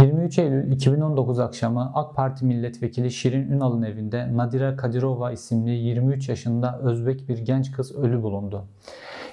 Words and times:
23 0.00 0.38
Eylül 0.38 0.72
2019 0.72 1.38
akşamı 1.38 1.90
AK 1.94 2.14
Parti 2.14 2.44
milletvekili 2.44 3.10
Şirin 3.10 3.50
Ünal'ın 3.50 3.82
evinde 3.82 4.36
Nadira 4.36 4.76
Kadirova 4.76 5.32
isimli 5.32 5.70
23 5.70 6.28
yaşında 6.28 6.78
Özbek 6.78 7.28
bir 7.28 7.38
genç 7.38 7.72
kız 7.72 7.96
ölü 7.96 8.22
bulundu. 8.22 8.64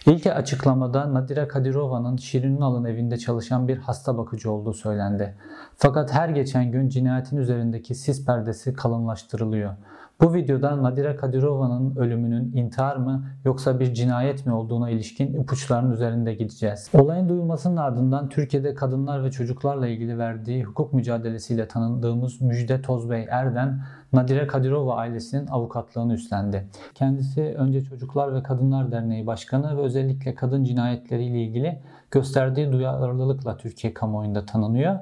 İlk 0.06 0.28
açıklamada 0.28 1.14
Nadira 1.14 1.48
Kadirova'nın 1.48 2.18
Şirin 2.18 2.58
Ünal'ın 2.58 2.86
evinde 2.86 3.18
çalışan 3.18 3.68
bir 3.68 3.78
hasta 3.78 4.18
bakıcı 4.18 4.52
olduğu 4.52 4.74
söylendi. 4.74 5.36
Fakat 5.78 6.14
her 6.14 6.30
geçen 6.30 6.72
gün 6.72 6.90
cinayetin 6.90 7.38
üzerindeki 7.38 7.96
sis 7.96 8.26
perdesi 8.26 8.74
kalınlaştırılıyor. 8.74 9.74
Bu 10.22 10.34
videoda 10.34 10.84
Nadira 10.84 11.16
Kadirova'nın 11.16 11.96
ölümünün 11.96 12.52
intihar 12.56 12.96
mı 12.96 13.26
yoksa 13.46 13.80
bir 13.80 13.94
cinayet 13.94 14.46
mi 14.46 14.54
olduğuna 14.54 14.90
ilişkin 14.90 15.34
ipuçlarının 15.34 15.92
üzerinde 15.92 16.34
gideceğiz. 16.34 16.90
Olayın 16.94 17.30
duyulmasının 17.30 17.78
ardından 17.78 18.30
Türkiye'de 18.30 18.76
kadınlar 18.76 19.24
ve 19.24 19.32
çocuklarla 19.32 19.88
ilgili 19.88 20.18
verdiği 20.18 20.64
hukuk 20.64 20.94
mücadelesiyle 20.94 21.68
tanındığımız 21.68 22.42
Müjde 22.42 22.82
Tozbey 22.82 23.28
Erden, 23.30 23.82
Nadire 24.14 24.48
Kadirova 24.48 24.96
ailesinin 24.96 25.48
avukatlığını 25.48 26.14
üstlendi. 26.14 26.68
Kendisi 26.96 27.42
önce 27.42 27.82
Çocuklar 27.82 28.36
ve 28.36 28.44
Kadınlar 28.44 28.92
Derneği 28.92 29.28
Başkanı 29.28 29.78
ve 29.78 29.82
özellikle 29.82 30.36
kadın 30.36 30.64
cinayetleriyle 30.64 31.42
ilgili 31.42 31.80
gösterdiği 32.12 32.72
duyarlılıkla 32.72 33.58
Türkiye 33.58 33.94
kamuoyunda 33.94 34.46
tanınıyor. 34.46 35.00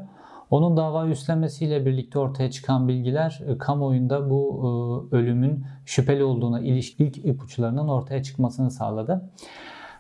Onun 0.52 0.78
dava 0.78 1.08
üstlenmesiyle 1.08 1.86
birlikte 1.86 2.20
ortaya 2.20 2.52
çıkan 2.52 2.88
bilgiler 2.88 3.42
e, 3.48 3.58
kamuoyunda 3.58 4.30
bu 4.30 4.62
e, 5.12 5.16
ölümün 5.16 5.66
şüpheli 5.86 6.24
olduğuna 6.24 6.60
ilişkin 6.60 7.06
ilk 7.06 7.18
ipuçlarının 7.18 7.88
ortaya 7.88 8.24
çıkmasını 8.24 8.72
sağladı. 8.72 9.30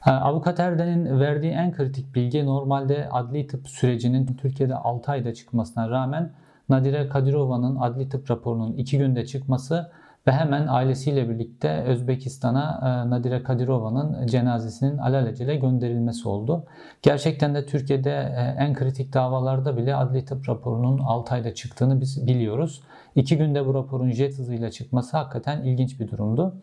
E, 0.07 0.09
Avukat 0.09 0.59
Erden'in 0.59 1.19
verdiği 1.19 1.51
en 1.51 1.71
kritik 1.71 2.15
bilgi 2.15 2.45
normalde 2.45 3.09
adli 3.11 3.47
tıp 3.47 3.67
sürecinin 3.67 4.25
Türkiye'de 4.25 4.75
6 4.75 5.11
ayda 5.11 5.33
çıkmasına 5.33 5.89
rağmen 5.89 6.33
Nadire 6.69 7.09
Kadirova'nın 7.09 7.75
adli 7.75 8.09
tıp 8.09 8.31
raporunun 8.31 8.73
2 8.73 8.97
günde 8.97 9.25
çıkması 9.25 9.91
ve 10.27 10.31
hemen 10.31 10.67
ailesiyle 10.67 11.29
birlikte 11.29 11.83
Özbekistan'a 11.83 12.79
e, 12.83 13.09
Nadire 13.09 13.43
Kadirova'nın 13.43 14.27
cenazesinin 14.27 14.97
alelacele 14.97 15.55
gönderilmesi 15.55 16.27
oldu. 16.27 16.65
Gerçekten 17.01 17.55
de 17.55 17.65
Türkiye'de 17.65 18.11
e, 18.11 18.63
en 18.63 18.73
kritik 18.73 19.13
davalarda 19.13 19.77
bile 19.77 19.95
adli 19.95 20.25
tıp 20.25 20.49
raporunun 20.49 20.99
6 20.99 21.33
ayda 21.33 21.53
çıktığını 21.53 22.01
biz 22.01 22.27
biliyoruz. 22.27 22.81
2 23.15 23.37
günde 23.37 23.65
bu 23.67 23.73
raporun 23.73 24.11
jet 24.11 24.39
hızıyla 24.39 24.71
çıkması 24.71 25.17
hakikaten 25.17 25.61
ilginç 25.61 25.99
bir 25.99 26.11
durumdu. 26.11 26.55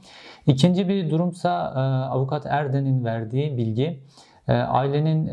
İkinci 0.47 0.89
bir 0.89 1.11
durumsa 1.11 1.73
e, 1.77 1.79
avukat 2.09 2.47
Erden'in 2.47 3.05
verdiği 3.05 3.57
bilgi. 3.57 4.03
Ailenin 4.49 5.27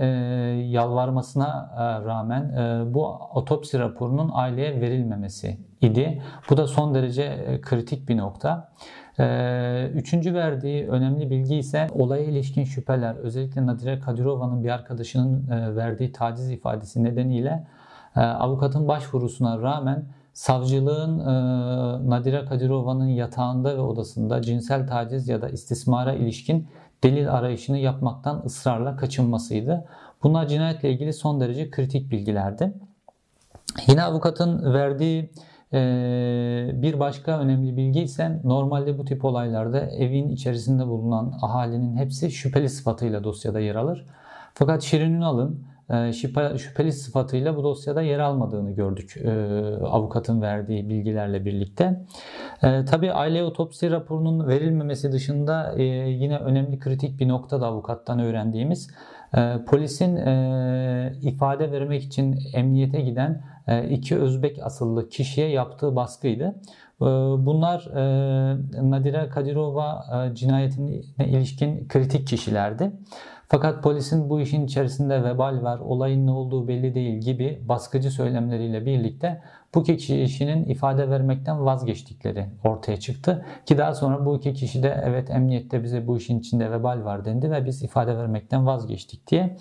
yalvarmasına 0.70 1.72
rağmen 2.06 2.54
bu 2.94 3.08
otopsi 3.34 3.80
raporunun 3.80 4.32
aileye 4.34 4.82
verilmemesi 4.82 5.58
idi. 5.86 6.22
Bu 6.50 6.58
da 6.58 6.68
son 6.68 6.96
derece 6.96 7.24
e, 7.24 7.62
kritik 7.62 8.10
bir 8.10 8.18
nokta. 8.18 8.72
E, 9.20 9.92
üçüncü 9.94 10.34
verdiği 10.34 10.88
önemli 10.88 11.30
bilgi 11.30 11.56
ise 11.56 11.88
olaya 11.92 12.24
ilişkin 12.24 12.64
şüpheler. 12.64 13.16
Özellikle 13.16 13.66
Nadire 13.66 14.00
Kadirova'nın 14.00 14.64
bir 14.64 14.70
arkadaşının 14.70 15.52
e, 15.52 15.76
verdiği 15.76 16.12
taciz 16.12 16.52
ifadesi 16.52 17.04
nedeniyle 17.04 17.68
avukatın 18.16 18.88
başvurusuna 18.88 19.62
rağmen 19.62 20.06
savcılığın 20.34 21.20
Nadire 22.10 22.46
Kadirova'nın 22.46 23.08
yatağında 23.08 23.78
ve 23.78 23.82
odasında 23.82 24.42
cinsel 24.42 24.88
taciz 24.88 25.28
ya 25.28 25.42
da 25.42 25.50
istismara 25.50 26.14
ilişkin 26.14 26.68
delil 27.04 27.34
arayışını 27.34 27.78
yapmaktan 27.78 28.44
ısrarla 28.46 28.96
kaçınmasıydı. 28.96 29.86
Bunlar 30.24 30.48
cinayetle 30.48 30.92
ilgili 30.92 31.14
son 31.14 31.40
derece 31.40 31.70
kritik 31.70 32.12
bilgilerdi. 32.12 32.74
Yine 33.88 34.04
avukatın 34.04 34.74
verdiği 34.74 35.32
bir 36.82 37.00
başka 37.00 37.40
önemli 37.40 37.78
bilgi 37.78 38.02
ise 38.02 38.40
normalde 38.44 38.98
bu 38.98 39.06
tip 39.06 39.26
olaylarda 39.26 39.80
evin 39.80 40.30
içerisinde 40.30 40.88
bulunan 40.88 41.34
ahalinin 41.42 41.98
hepsi 41.98 42.32
şüpheli 42.32 42.70
sıfatıyla 42.70 43.24
dosyada 43.24 43.60
yer 43.60 43.76
alır. 43.76 44.06
Fakat 44.54 44.82
Şirin 44.82 45.14
Ünal'ın 45.14 45.66
e, 45.90 46.14
şüpheli 46.58 46.92
sıfatıyla 46.92 47.58
bu 47.58 47.64
dosyada 47.64 48.02
yer 48.02 48.20
almadığını 48.20 48.72
gördük 48.72 49.18
e, 49.18 49.32
avukatın 49.86 50.42
verdiği 50.42 50.90
bilgilerle 50.90 51.46
birlikte. 51.46 52.06
E, 52.64 52.86
Tabi 52.86 53.12
aile 53.12 53.44
otopsi 53.44 53.92
raporunun 53.92 54.48
verilmemesi 54.48 55.12
dışında 55.12 55.74
yine 56.08 56.38
önemli 56.38 56.80
kritik 56.80 57.20
bir 57.20 57.28
nokta 57.28 57.62
da 57.62 57.68
avukattan 57.68 58.20
öğrendiğimiz 58.20 58.90
polisin 59.68 60.16
ifade 61.22 61.72
vermek 61.72 62.04
için 62.04 62.40
emniyete 62.54 63.02
giden 63.02 63.44
iki 63.90 64.18
Özbek 64.18 64.60
asıllı 64.64 65.10
kişiye 65.10 65.50
yaptığı 65.50 65.96
baskıydı. 65.96 66.56
E, 67.02 67.06
bunlar 67.46 67.86
e, 67.96 68.90
Nadira 68.90 69.30
Kadirova 69.30 70.06
cinayetine 70.34 71.02
ilişkin 71.26 71.88
kritik 71.88 72.28
kişilerdi. 72.28 72.92
Fakat 73.48 73.84
polisin 73.84 74.30
bu 74.30 74.42
işin 74.42 74.66
içerisinde 74.66 75.24
vebal 75.24 75.64
var, 75.64 75.80
olayın 75.80 76.28
ne 76.28 76.32
olduğu 76.32 76.68
belli 76.68 76.96
değil 76.96 77.20
gibi 77.20 77.62
baskıcı 77.68 78.12
söylemleriyle 78.12 78.86
birlikte 78.86 79.42
bu 79.76 79.82
iki 79.82 79.98
kişinin 79.98 80.66
ifade 80.66 81.10
vermekten 81.10 81.66
vazgeçtikleri 81.66 82.46
ortaya 82.64 83.00
çıktı. 83.00 83.46
Ki 83.66 83.78
daha 83.78 83.94
sonra 83.94 84.26
bu 84.26 84.38
iki 84.38 84.54
kişi 84.54 84.84
de 84.84 85.02
evet 85.06 85.30
emniyette 85.30 85.84
bize 85.84 86.08
bu 86.08 86.18
işin 86.18 86.40
içinde 86.40 86.72
vebal 86.72 87.06
var 87.06 87.26
dendi 87.26 87.52
ve 87.52 87.66
biz 87.66 87.84
ifade 87.84 88.18
vermekten 88.18 88.66
vazgeçtik 88.66 89.28
diye 89.28 89.58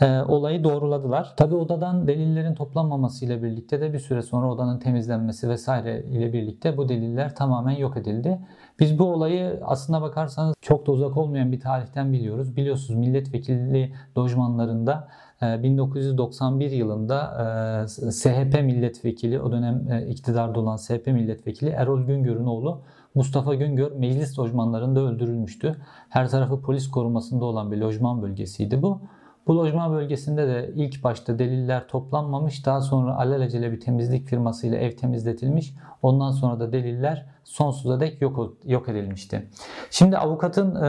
e, 0.00 0.20
olayı 0.20 0.64
doğruladılar. 0.64 1.34
Tabi 1.36 1.54
odadan 1.54 2.06
delillerin 2.06 2.54
toplanmaması 2.54 3.24
ile 3.24 3.42
birlikte 3.42 3.80
de 3.80 3.92
bir 3.92 3.98
süre 3.98 4.22
sonra 4.22 4.50
odanın 4.52 4.78
temizlenmesi 4.78 5.48
vesaire 5.48 6.02
ile 6.02 6.32
birlikte 6.32 6.76
bu 6.76 6.88
deliller 6.88 7.34
tamamen 7.34 7.76
yok 7.76 7.96
edildi. 7.96 8.38
Biz 8.80 8.98
bu 8.98 9.04
olayı 9.04 9.60
aslına 9.64 10.02
bakarsanız 10.02 10.54
çok 10.60 10.86
da 10.86 10.92
uzak 10.92 11.16
olmayan 11.16 11.52
bir 11.52 11.60
tarihten 11.60 12.12
biliyoruz. 12.12 12.56
Biliyorsunuz 12.56 13.00
milletvekilliği 13.00 13.94
lojmanlarında 14.18 15.08
1991 15.42 16.72
e, 16.72 16.74
yılında 16.74 17.84
e, 17.84 18.10
SHP 18.12 18.62
milletvekili, 18.62 19.40
o 19.40 19.52
dönem 19.52 19.92
e, 19.92 20.06
iktidarda 20.06 20.60
olan 20.60 20.76
SHP 20.76 21.06
milletvekili 21.06 21.70
Erol 21.70 22.06
Güngör'ün 22.06 22.46
oğlu 22.46 22.82
Mustafa 23.14 23.54
Güngör 23.54 23.92
meclis 23.92 24.38
lojmanlarında 24.38 25.00
öldürülmüştü. 25.00 25.76
Her 26.08 26.28
tarafı 26.28 26.60
polis 26.60 26.90
korumasında 26.90 27.44
olan 27.44 27.72
bir 27.72 27.76
lojman 27.76 28.22
bölgesiydi 28.22 28.82
bu. 28.82 29.00
Bu 29.48 29.56
lojman 29.56 29.92
bölgesinde 29.92 30.48
de 30.48 30.70
ilk 30.74 31.04
başta 31.04 31.38
deliller 31.38 31.88
toplanmamış. 31.88 32.66
Daha 32.66 32.80
sonra 32.80 33.16
alelacele 33.16 33.72
bir 33.72 33.80
temizlik 33.80 34.26
firmasıyla 34.26 34.78
ev 34.78 34.96
temizletilmiş. 34.96 35.74
Ondan 36.02 36.30
sonra 36.30 36.60
da 36.60 36.72
deliller 36.72 37.26
sonsuza 37.44 38.00
dek 38.00 38.22
yok, 38.22 38.56
yok 38.64 38.88
edilmişti. 38.88 39.48
Şimdi 39.90 40.18
avukatın 40.18 40.74
e, 40.74 40.80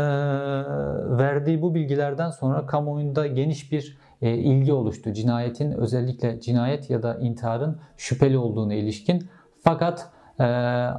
verdiği 1.17 1.61
bu 1.61 1.75
bilgilerden 1.75 2.29
sonra 2.29 2.65
kamuoyunda 2.65 3.27
geniş 3.27 3.71
bir 3.71 3.97
e, 4.21 4.33
ilgi 4.33 4.73
oluştu. 4.73 5.13
Cinayetin 5.13 5.71
özellikle 5.71 6.39
cinayet 6.41 6.89
ya 6.89 7.03
da 7.03 7.17
intiharın 7.19 7.77
şüpheli 7.97 8.37
olduğuna 8.37 8.73
ilişkin. 8.73 9.29
Fakat 9.63 10.09
e, 10.39 10.43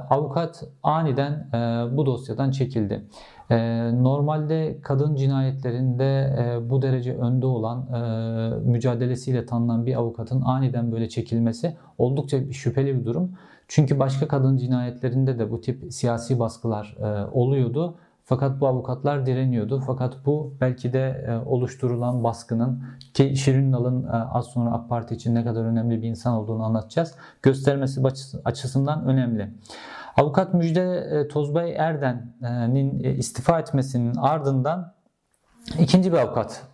avukat 0.09 0.63
aniden 0.83 1.31
e, 1.31 1.57
bu 1.97 2.05
dosyadan 2.05 2.51
çekildi. 2.51 3.05
E, 3.51 3.57
normalde 4.03 4.77
kadın 4.81 5.15
cinayetlerinde 5.15 6.35
e, 6.39 6.69
bu 6.69 6.81
derece 6.81 7.17
önde 7.17 7.45
olan 7.45 7.87
e, 7.93 8.69
mücadelesiyle 8.69 9.45
tanınan 9.45 9.85
bir 9.85 9.95
avukatın 9.95 10.41
aniden 10.41 10.91
böyle 10.91 11.09
çekilmesi 11.09 11.75
oldukça 11.97 12.51
şüpheli 12.51 12.99
bir 12.99 13.05
durum. 13.05 13.31
Çünkü 13.67 13.99
başka 13.99 14.27
kadın 14.27 14.57
cinayetlerinde 14.57 15.39
de 15.39 15.51
bu 15.51 15.61
tip 15.61 15.93
siyasi 15.93 16.39
baskılar 16.39 16.97
e, 16.99 17.25
oluyordu 17.31 17.95
fakat 18.23 18.61
bu 18.61 18.67
avukatlar 18.67 19.25
direniyordu. 19.25 19.83
Fakat 19.87 20.25
bu 20.25 20.53
belki 20.61 20.93
de 20.93 21.27
oluşturulan 21.45 22.23
baskının 22.23 22.83
ki 23.13 23.35
Şirin 23.35 23.71
Nal'ın 23.71 24.05
az 24.09 24.45
sonra 24.45 24.71
AK 24.71 24.89
Parti 24.89 25.15
için 25.15 25.35
ne 25.35 25.43
kadar 25.43 25.65
önemli 25.65 26.01
bir 26.01 26.07
insan 26.07 26.33
olduğunu 26.33 26.63
anlatacağız. 26.63 27.15
Göstermesi 27.41 28.01
açısından 28.45 29.05
önemli. 29.05 29.51
Avukat 30.17 30.53
Müjde 30.53 31.07
e, 31.11 31.27
Tozbay 31.27 31.75
Erden'in 31.75 32.99
istifa 32.99 33.59
etmesinin 33.59 34.15
ardından 34.15 34.93
ikinci 35.79 36.11
bir 36.11 36.17
avukat 36.17 36.67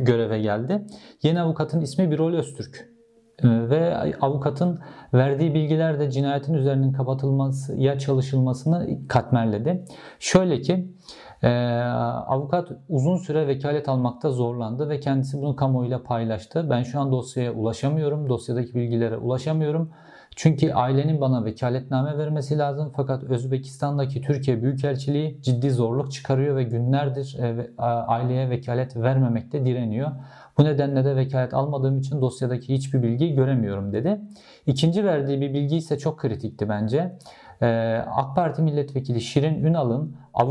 göreve 0.00 0.40
geldi. 0.40 0.86
Yeni 1.22 1.40
avukatın 1.40 1.80
ismi 1.80 2.10
Birol 2.10 2.34
Öztürk. 2.34 2.94
Ve 3.44 3.96
avukatın 4.20 4.78
verdiği 5.14 5.54
bilgiler 5.54 6.00
de 6.00 6.10
cinayetin 6.10 6.54
üzerinin 6.54 6.92
kapatılması 6.92 7.76
ya 7.76 7.98
çalışılmasını 7.98 9.08
katmerledi. 9.08 9.84
Şöyle 10.18 10.60
ki 10.60 10.94
avukat 12.26 12.68
uzun 12.88 13.16
süre 13.16 13.46
vekalet 13.46 13.88
almakta 13.88 14.30
zorlandı 14.30 14.88
ve 14.88 15.00
kendisi 15.00 15.38
bunu 15.42 15.56
kamuoyuyla 15.56 16.02
paylaştı. 16.02 16.70
Ben 16.70 16.82
şu 16.82 17.00
an 17.00 17.12
dosyaya 17.12 17.52
ulaşamıyorum, 17.52 18.28
dosyadaki 18.28 18.74
bilgilere 18.74 19.16
ulaşamıyorum. 19.16 19.90
Çünkü 20.36 20.72
ailenin 20.72 21.20
bana 21.20 21.44
vekaletname 21.44 22.18
vermesi 22.18 22.58
lazım 22.58 22.92
fakat 22.96 23.24
Özbekistan'daki 23.24 24.20
Türkiye 24.20 24.62
Büyükelçiliği 24.62 25.42
ciddi 25.42 25.70
zorluk 25.70 26.12
çıkarıyor 26.12 26.56
ve 26.56 26.62
günlerdir 26.62 27.36
e, 27.40 27.70
aileye 27.82 28.50
vekalet 28.50 28.96
vermemekte 28.96 29.66
direniyor. 29.66 30.10
Bu 30.58 30.64
nedenle 30.64 31.04
de 31.04 31.16
vekalet 31.16 31.54
almadığım 31.54 31.98
için 31.98 32.20
dosyadaki 32.20 32.74
hiçbir 32.74 33.02
bilgi 33.02 33.34
göremiyorum 33.34 33.92
dedi. 33.92 34.20
İkinci 34.66 35.04
verdiği 35.04 35.40
bir 35.40 35.54
bilgi 35.54 35.76
ise 35.76 35.98
çok 35.98 36.18
kritikti 36.18 36.68
bence. 36.68 37.18
E, 37.62 37.66
AK 38.10 38.36
Parti 38.36 38.62
milletvekili 38.62 39.20
Şirin 39.20 39.64
Ünal'ın 39.64 40.16
e, 40.40 40.44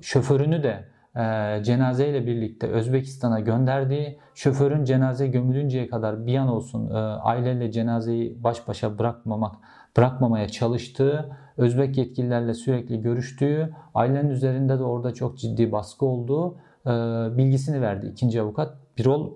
şoförünü 0.00 0.62
de 0.62 0.84
e, 1.16 1.62
cenazeyle 1.62 2.26
birlikte 2.26 2.66
Özbekistan'a 2.66 3.40
gönderdiği, 3.40 4.18
şoförün 4.34 4.84
cenaze 4.84 5.26
gömülünceye 5.26 5.88
kadar 5.88 6.26
bir 6.26 6.36
an 6.36 6.48
olsun 6.48 6.90
e, 6.90 6.94
aileyle 6.98 7.72
cenazeyi 7.72 8.44
baş 8.44 8.68
başa 8.68 8.98
bırakmamak 8.98 9.54
bırakmamaya 9.96 10.48
çalıştığı, 10.48 11.36
Özbek 11.56 11.98
yetkililerle 11.98 12.54
sürekli 12.54 13.02
görüştüğü, 13.02 13.74
ailenin 13.94 14.28
üzerinde 14.28 14.78
de 14.78 14.82
orada 14.82 15.14
çok 15.14 15.38
ciddi 15.38 15.72
baskı 15.72 16.06
olduğu 16.06 16.56
e, 16.86 16.90
bilgisini 17.36 17.80
verdi 17.80 18.06
ikinci 18.06 18.40
avukat 18.40 18.74
Birol 18.98 19.30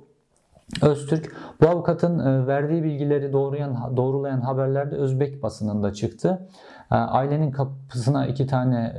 Öztürk. 0.82 1.36
Bu 1.60 1.68
avukatın 1.68 2.18
e, 2.18 2.46
verdiği 2.46 2.82
bilgileri 2.84 3.32
doğruyan, 3.32 3.96
doğrulayan 3.96 4.40
haberler 4.40 4.90
de 4.90 4.96
Özbek 4.96 5.42
basınında 5.42 5.92
çıktı. 5.92 6.48
Ailenin 6.90 7.50
kapısına 7.50 8.26
iki 8.26 8.46
tane 8.46 8.92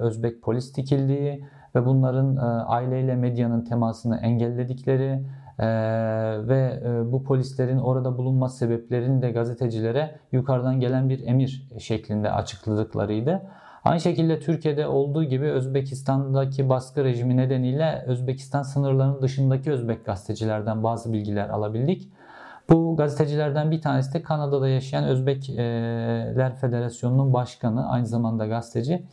Özbek 0.00 0.42
polis 0.42 0.76
dikildiği, 0.76 1.44
ve 1.76 1.86
bunların 1.86 2.36
e, 2.36 2.40
aileyle 2.64 3.14
medyanın 3.14 3.64
temasını 3.64 4.16
engelledikleri 4.16 5.22
e, 5.58 5.66
ve 6.48 6.80
e, 6.84 7.12
bu 7.12 7.24
polislerin 7.24 7.78
orada 7.78 8.18
bulunma 8.18 8.48
sebeplerini 8.48 9.22
de 9.22 9.30
gazetecilere 9.30 10.18
yukarıdan 10.32 10.80
gelen 10.80 11.08
bir 11.08 11.26
emir 11.26 11.68
şeklinde 11.78 12.30
açıkladıklarıydı. 12.30 13.42
Aynı 13.84 14.00
şekilde 14.00 14.40
Türkiye'de 14.40 14.86
olduğu 14.86 15.24
gibi 15.24 15.44
Özbekistan'daki 15.44 16.68
baskı 16.68 17.04
rejimi 17.04 17.36
nedeniyle 17.36 18.04
Özbekistan 18.06 18.62
sınırlarının 18.62 19.22
dışındaki 19.22 19.72
Özbek 19.72 20.06
gazetecilerden 20.06 20.82
bazı 20.82 21.12
bilgiler 21.12 21.48
alabildik. 21.48 22.12
Bu 22.70 22.96
gazetecilerden 22.96 23.70
bir 23.70 23.80
tanesi 23.80 24.14
de 24.14 24.22
Kanada'da 24.22 24.68
yaşayan 24.68 25.04
Özbekler 25.04 26.54
Federasyonu'nun 26.54 27.32
başkanı, 27.32 27.88
aynı 27.90 28.06
zamanda 28.06 28.46
gazeteci. 28.46 29.06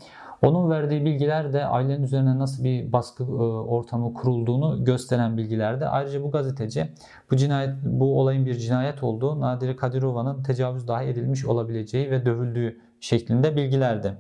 Onun 0.44 0.70
verdiği 0.70 1.06
bilgiler 1.06 1.54
de 1.54 1.66
ailenin 1.66 2.04
üzerine 2.04 2.40
nasıl 2.40 2.64
bir 2.64 2.94
baskı 2.94 3.24
e, 3.24 3.28
ortamı 3.28 4.14
kurulduğunu 4.14 4.86
gösteren 4.86 5.38
bilgilerdi. 5.38 5.86
Ayrıca 5.86 6.24
bu 6.24 6.32
gazeteci 6.32 6.90
bu 7.32 7.36
cinayet 7.36 7.74
bu 7.84 8.20
olayın 8.20 8.46
bir 8.46 8.56
cinayet 8.56 9.04
olduğu, 9.04 9.42
Nadire 9.42 9.76
Kadirova'nın 9.76 10.44
tecavüz 10.44 10.88
dahi 10.88 11.06
edilmiş 11.06 11.46
olabileceği 11.46 12.12
ve 12.12 12.26
dövüldüğü 12.26 12.80
şeklinde 13.00 13.56
bilgilerdi. 13.56 14.18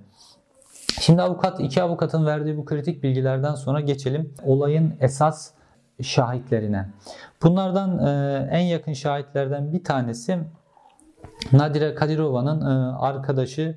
Şimdi 0.99 1.21
avukat 1.21 1.59
iki 1.59 1.83
avukatın 1.83 2.25
verdiği 2.25 2.57
bu 2.57 2.65
kritik 2.65 3.03
bilgilerden 3.03 3.55
sonra 3.55 3.79
geçelim 3.79 4.33
olayın 4.43 4.93
esas 4.99 5.51
şahitlerine. 6.01 6.89
Bunlardan 7.43 8.07
e, 8.07 8.47
en 8.51 8.63
yakın 8.63 8.93
şahitlerden 8.93 9.73
bir 9.73 9.83
tanesi 9.83 10.39
Nadire 11.51 11.95
Kadirova'nın 11.95 12.61
e, 12.61 12.95
arkadaşı 12.97 13.75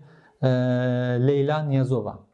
Leyla 1.27 1.63
Niyazova. 1.63 2.27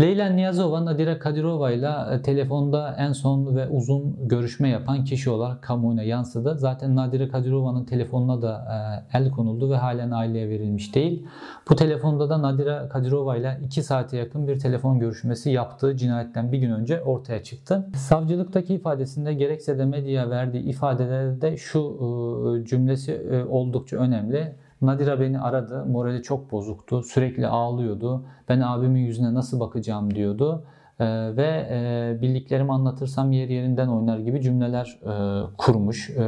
Leyla 0.00 0.28
Niyazova 0.28 0.84
Nadire 0.84 1.18
Kadirova 1.18 1.70
ile 1.70 1.90
e, 2.12 2.22
telefonda 2.22 2.96
en 2.98 3.12
son 3.12 3.56
ve 3.56 3.68
uzun 3.68 4.28
görüşme 4.28 4.68
yapan 4.68 5.04
kişi 5.04 5.30
olarak 5.30 5.62
kamuoyuna 5.62 6.02
yansıdı. 6.02 6.54
Zaten 6.58 6.96
Nadire 6.96 7.28
Kadirova'nın 7.28 7.84
telefonuna 7.84 8.42
da 8.42 8.64
e, 9.12 9.18
el 9.18 9.30
konuldu 9.30 9.70
ve 9.70 9.76
halen 9.76 10.10
aileye 10.10 10.48
verilmiş 10.48 10.94
değil. 10.94 11.26
Bu 11.70 11.76
telefonda 11.76 12.30
da 12.30 12.42
Nadire 12.42 12.88
Kadirova 12.88 13.36
ile 13.36 13.60
2 13.64 13.82
saate 13.82 14.16
yakın 14.16 14.48
bir 14.48 14.58
telefon 14.58 14.98
görüşmesi 14.98 15.50
yaptığı 15.50 15.96
cinayetten 15.96 16.52
bir 16.52 16.58
gün 16.58 16.70
önce 16.70 17.02
ortaya 17.02 17.42
çıktı. 17.42 17.86
Savcılıktaki 17.96 18.74
ifadesinde 18.74 19.34
gerekse 19.34 19.78
de 19.78 19.84
medya 19.84 20.30
verdiği 20.30 20.62
ifadelerde 20.62 21.56
şu 21.56 21.78
e, 21.80 22.66
cümlesi 22.66 23.44
oldukça 23.50 23.96
önemli. 23.96 24.52
Nadira 24.82 25.20
beni 25.20 25.40
aradı. 25.40 25.84
Morali 25.84 26.22
çok 26.22 26.52
bozuktu. 26.52 27.02
Sürekli 27.02 27.46
ağlıyordu. 27.46 28.24
Ben 28.48 28.60
abimin 28.60 29.00
yüzüne 29.00 29.34
nasıl 29.34 29.60
bakacağım 29.60 30.14
diyordu. 30.14 30.64
Ee, 31.00 31.36
ve 31.36 31.68
e, 31.70 32.22
bildiklerimi 32.22 32.72
anlatırsam 32.72 33.32
yer 33.32 33.48
yerinden 33.48 33.88
oynar 33.88 34.18
gibi 34.18 34.42
cümleler 34.42 34.98
e, 35.02 35.42
kurmuş 35.58 36.10
e, 36.10 36.24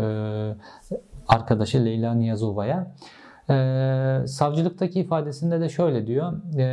arkadaşı 1.29 1.85
Leyla 1.85 2.15
Niyazova'ya. 2.15 2.95
Ee, 3.51 4.23
savcılıktaki 4.27 5.01
ifadesinde 5.01 5.61
de 5.61 5.69
şöyle 5.69 6.07
diyor. 6.07 6.33
E, 6.59 6.67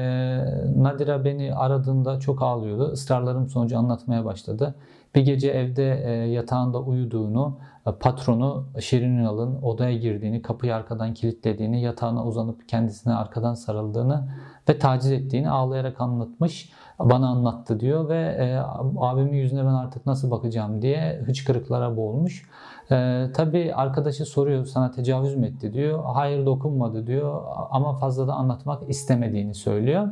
Nadira 0.77 1.25
beni 1.25 1.55
aradığında 1.55 2.19
çok 2.19 2.41
ağlıyordu. 2.41 2.93
Israrlarım 2.93 3.49
sonucu 3.49 3.77
anlatmaya 3.77 4.25
başladı. 4.25 4.75
Bir 5.15 5.21
gece 5.21 5.51
evde 5.51 6.03
e, 6.05 6.11
yatağında 6.11 6.81
uyuduğunu, 6.81 7.57
e, 7.87 7.91
patronu 7.91 8.65
Şirin 8.79 9.17
Ünal'ın 9.17 9.61
odaya 9.61 9.97
girdiğini, 9.97 10.41
kapıyı 10.41 10.75
arkadan 10.75 11.13
kilitlediğini, 11.13 11.81
yatağına 11.81 12.25
uzanıp 12.25 12.69
kendisine 12.69 13.13
arkadan 13.13 13.53
sarıldığını 13.53 14.27
ve 14.69 14.79
taciz 14.79 15.11
ettiğini 15.11 15.49
ağlayarak 15.49 16.01
anlatmış. 16.01 16.71
Bana 17.09 17.29
anlattı 17.29 17.79
diyor 17.79 18.09
ve 18.09 18.19
e, 18.19 18.57
abimin 18.99 19.33
yüzüne 19.33 19.61
ben 19.61 19.73
artık 19.73 20.05
nasıl 20.05 20.31
bakacağım 20.31 20.81
diye 20.81 21.21
hıçkırıklara 21.25 21.97
boğulmuş. 21.97 22.49
E, 22.91 23.25
tabii 23.33 23.73
arkadaşı 23.75 24.25
soruyor 24.25 24.65
sana 24.65 24.91
tecavüz 24.91 25.35
mü 25.35 25.47
etti 25.47 25.73
diyor. 25.73 26.03
Hayır 26.13 26.45
dokunmadı 26.45 27.07
diyor 27.07 27.41
ama 27.71 27.93
fazla 27.93 28.27
da 28.27 28.33
anlatmak 28.33 28.89
istemediğini 28.89 29.53
söylüyor. 29.53 30.07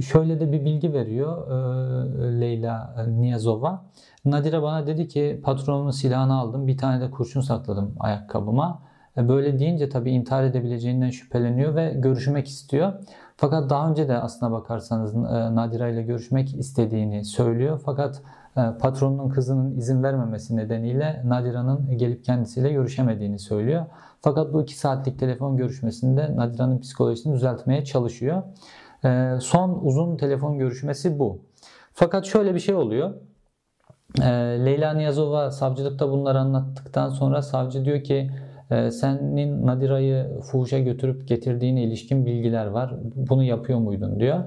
Şöyle 0.00 0.40
de 0.40 0.52
bir 0.52 0.64
bilgi 0.64 0.92
veriyor 0.92 1.50
e, 1.50 2.40
Leyla 2.40 3.06
Niyazova. 3.08 3.84
Nadire 4.24 4.62
bana 4.62 4.86
dedi 4.86 5.08
ki 5.08 5.40
patronumun 5.44 5.90
silahını 5.90 6.38
aldım 6.38 6.66
bir 6.66 6.78
tane 6.78 7.00
de 7.00 7.10
kurşun 7.10 7.40
sakladım 7.40 7.94
ayakkabıma. 8.00 8.82
E, 9.16 9.28
böyle 9.28 9.58
deyince 9.58 9.88
tabii 9.88 10.10
intihar 10.10 10.44
edebileceğinden 10.44 11.10
şüpheleniyor 11.10 11.74
ve 11.74 11.92
görüşmek 11.96 12.48
istiyor. 12.48 12.92
Fakat 13.40 13.70
daha 13.70 13.90
önce 13.90 14.08
de 14.08 14.18
aslına 14.18 14.52
bakarsanız 14.52 15.14
e, 15.14 15.54
Nadira 15.54 15.88
ile 15.88 16.02
görüşmek 16.02 16.54
istediğini 16.54 17.24
söylüyor. 17.24 17.80
Fakat 17.84 18.22
e, 18.56 18.60
patronunun 18.80 19.28
kızının 19.28 19.76
izin 19.76 20.02
vermemesi 20.02 20.56
nedeniyle 20.56 21.22
Nadira'nın 21.24 21.98
gelip 21.98 22.24
kendisiyle 22.24 22.72
görüşemediğini 22.72 23.38
söylüyor. 23.38 23.86
Fakat 24.20 24.52
bu 24.52 24.62
iki 24.62 24.78
saatlik 24.78 25.18
telefon 25.18 25.56
görüşmesinde 25.56 26.36
Nadira'nın 26.36 26.80
psikolojisini 26.80 27.34
düzeltmeye 27.34 27.84
çalışıyor. 27.84 28.42
Son 29.40 29.80
uzun 29.82 30.16
telefon 30.16 30.58
görüşmesi 30.58 31.18
bu. 31.18 31.38
Fakat 31.92 32.26
şöyle 32.26 32.54
bir 32.54 32.60
şey 32.60 32.74
oluyor. 32.74 33.14
E, 34.22 34.26
Leyla 34.64 34.92
Niyazova 34.92 35.50
savcılıkta 35.50 36.10
bunları 36.10 36.38
anlattıktan 36.38 37.08
sonra 37.08 37.42
savcı 37.42 37.84
diyor 37.84 38.02
ki 38.02 38.14
e, 38.14 38.47
senin 38.68 39.66
Nadira'yı 39.66 40.40
fuhuşa 40.40 40.78
götürüp 40.78 41.28
getirdiğine 41.28 41.82
ilişkin 41.82 42.26
bilgiler 42.26 42.66
var. 42.66 42.94
Bunu 43.14 43.42
yapıyor 43.42 43.78
muydun 43.78 44.20
diyor. 44.20 44.44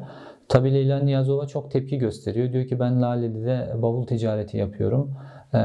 Tabi 0.47 0.73
Leyla 0.73 0.99
Niyazova 0.99 1.47
çok 1.47 1.71
tepki 1.71 1.97
gösteriyor. 1.97 2.53
Diyor 2.53 2.65
ki 2.65 2.79
ben 2.79 3.01
Laleli'de 3.01 3.73
bavul 3.81 4.05
ticareti 4.05 4.57
yapıyorum. 4.57 5.11
Ee, 5.53 5.57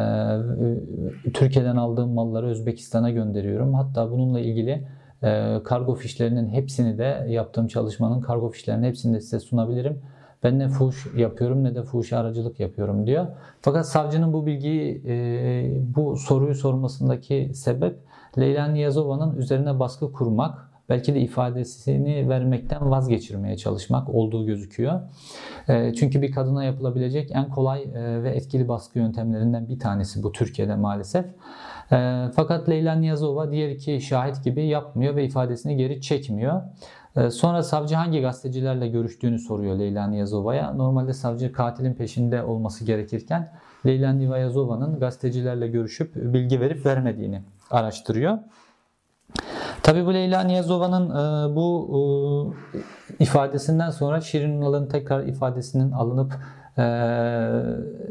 Türkiye'den 1.34 1.76
aldığım 1.76 2.10
malları 2.10 2.46
Özbekistan'a 2.46 3.10
gönderiyorum. 3.10 3.74
Hatta 3.74 4.10
bununla 4.10 4.40
ilgili 4.40 4.86
e, 5.22 5.60
kargo 5.64 5.94
fişlerinin 5.94 6.48
hepsini 6.48 6.98
de 6.98 7.26
yaptığım 7.28 7.66
çalışmanın 7.66 8.20
kargo 8.20 8.48
fişlerinin 8.48 8.86
hepsini 8.86 9.14
de 9.14 9.20
size 9.20 9.40
sunabilirim. 9.40 10.00
Ben 10.42 10.58
ne 10.58 10.68
fuhuş 10.68 11.06
yapıyorum 11.16 11.64
ne 11.64 11.74
de 11.74 11.82
fuhuş 11.82 12.12
aracılık 12.12 12.60
yapıyorum 12.60 13.06
diyor. 13.06 13.26
Fakat 13.60 13.86
savcının 13.86 14.32
bu 14.32 14.46
bilgiyi, 14.46 15.02
e, 15.06 15.14
bu 15.96 16.16
soruyu 16.16 16.54
sormasındaki 16.54 17.50
sebep 17.54 17.96
Leyla 18.38 18.66
Niyazova'nın 18.66 19.36
üzerine 19.36 19.80
baskı 19.80 20.12
kurmak, 20.12 20.70
belki 20.88 21.14
de 21.14 21.20
ifadesini 21.20 22.28
vermekten 22.28 22.90
vazgeçirmeye 22.90 23.56
çalışmak 23.56 24.08
olduğu 24.08 24.46
gözüküyor. 24.46 25.00
E, 25.68 25.94
çünkü 25.94 26.22
bir 26.22 26.32
kadına 26.32 26.64
yapılabilecek 26.64 27.30
en 27.34 27.50
kolay 27.50 27.82
e, 27.82 28.22
ve 28.22 28.30
etkili 28.30 28.68
baskı 28.68 28.98
yöntemlerinden 28.98 29.68
bir 29.68 29.78
tanesi 29.78 30.22
bu 30.22 30.32
Türkiye'de 30.32 30.76
maalesef. 30.76 31.26
Fakat 32.36 32.68
Leyla 32.68 32.94
Niyazova 32.94 33.50
diğer 33.50 33.68
iki 33.68 34.00
şahit 34.00 34.44
gibi 34.44 34.66
yapmıyor 34.66 35.16
ve 35.16 35.24
ifadesini 35.24 35.76
geri 35.76 36.00
çekmiyor. 36.00 36.62
Ee, 37.16 37.30
sonra 37.30 37.62
savcı 37.62 37.94
hangi 37.94 38.20
gazetecilerle 38.20 38.88
görüştüğünü 38.88 39.38
soruyor 39.38 39.78
Leyla 39.78 40.06
Niyazova'ya. 40.06 40.72
Normalde 40.72 41.12
savcı 41.12 41.52
katilin 41.52 41.94
peşinde 41.94 42.42
olması 42.42 42.84
gerekirken 42.84 43.52
Leyla 43.86 44.12
Niyazova'nın 44.12 44.98
gazetecilerle 44.98 45.68
görüşüp 45.68 46.14
bilgi 46.14 46.60
verip 46.60 46.86
vermediğini 46.86 47.42
araştırıyor. 47.70 48.38
Tabi 49.82 50.06
bu 50.06 50.14
Leyla 50.14 50.42
Niyazova'nın 50.42 51.10
e, 51.10 51.56
bu 51.56 52.54
e, 52.74 52.78
ifadesinden 53.24 53.90
sonra 53.90 54.20
Şirin 54.20 54.52
Ünal'ın 54.60 54.88
tekrar 54.88 55.22
ifadesinin 55.22 55.92
alınıp 55.92 56.32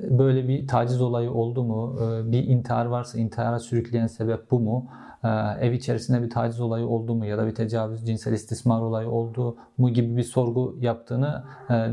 böyle 0.09 0.47
bir 0.47 0.67
taciz 0.67 1.01
olayı 1.01 1.31
oldu 1.31 1.63
mu? 1.63 1.99
Bir 2.31 2.43
intihar 2.43 2.85
varsa 2.85 3.19
intihara 3.19 3.59
sürükleyen 3.59 4.07
sebep 4.07 4.51
bu 4.51 4.59
mu? 4.59 4.89
ev 5.61 5.71
içerisinde 5.71 6.21
bir 6.23 6.29
taciz 6.29 6.61
olayı 6.61 6.87
oldu 6.87 7.15
mu 7.15 7.25
ya 7.25 7.37
da 7.37 7.47
bir 7.47 7.55
tecavüz, 7.55 8.05
cinsel 8.05 8.33
istismar 8.33 8.81
olayı 8.81 9.09
oldu 9.09 9.57
mu 9.77 9.89
gibi 9.89 10.17
bir 10.17 10.23
sorgu 10.23 10.77
yaptığını 10.79 11.43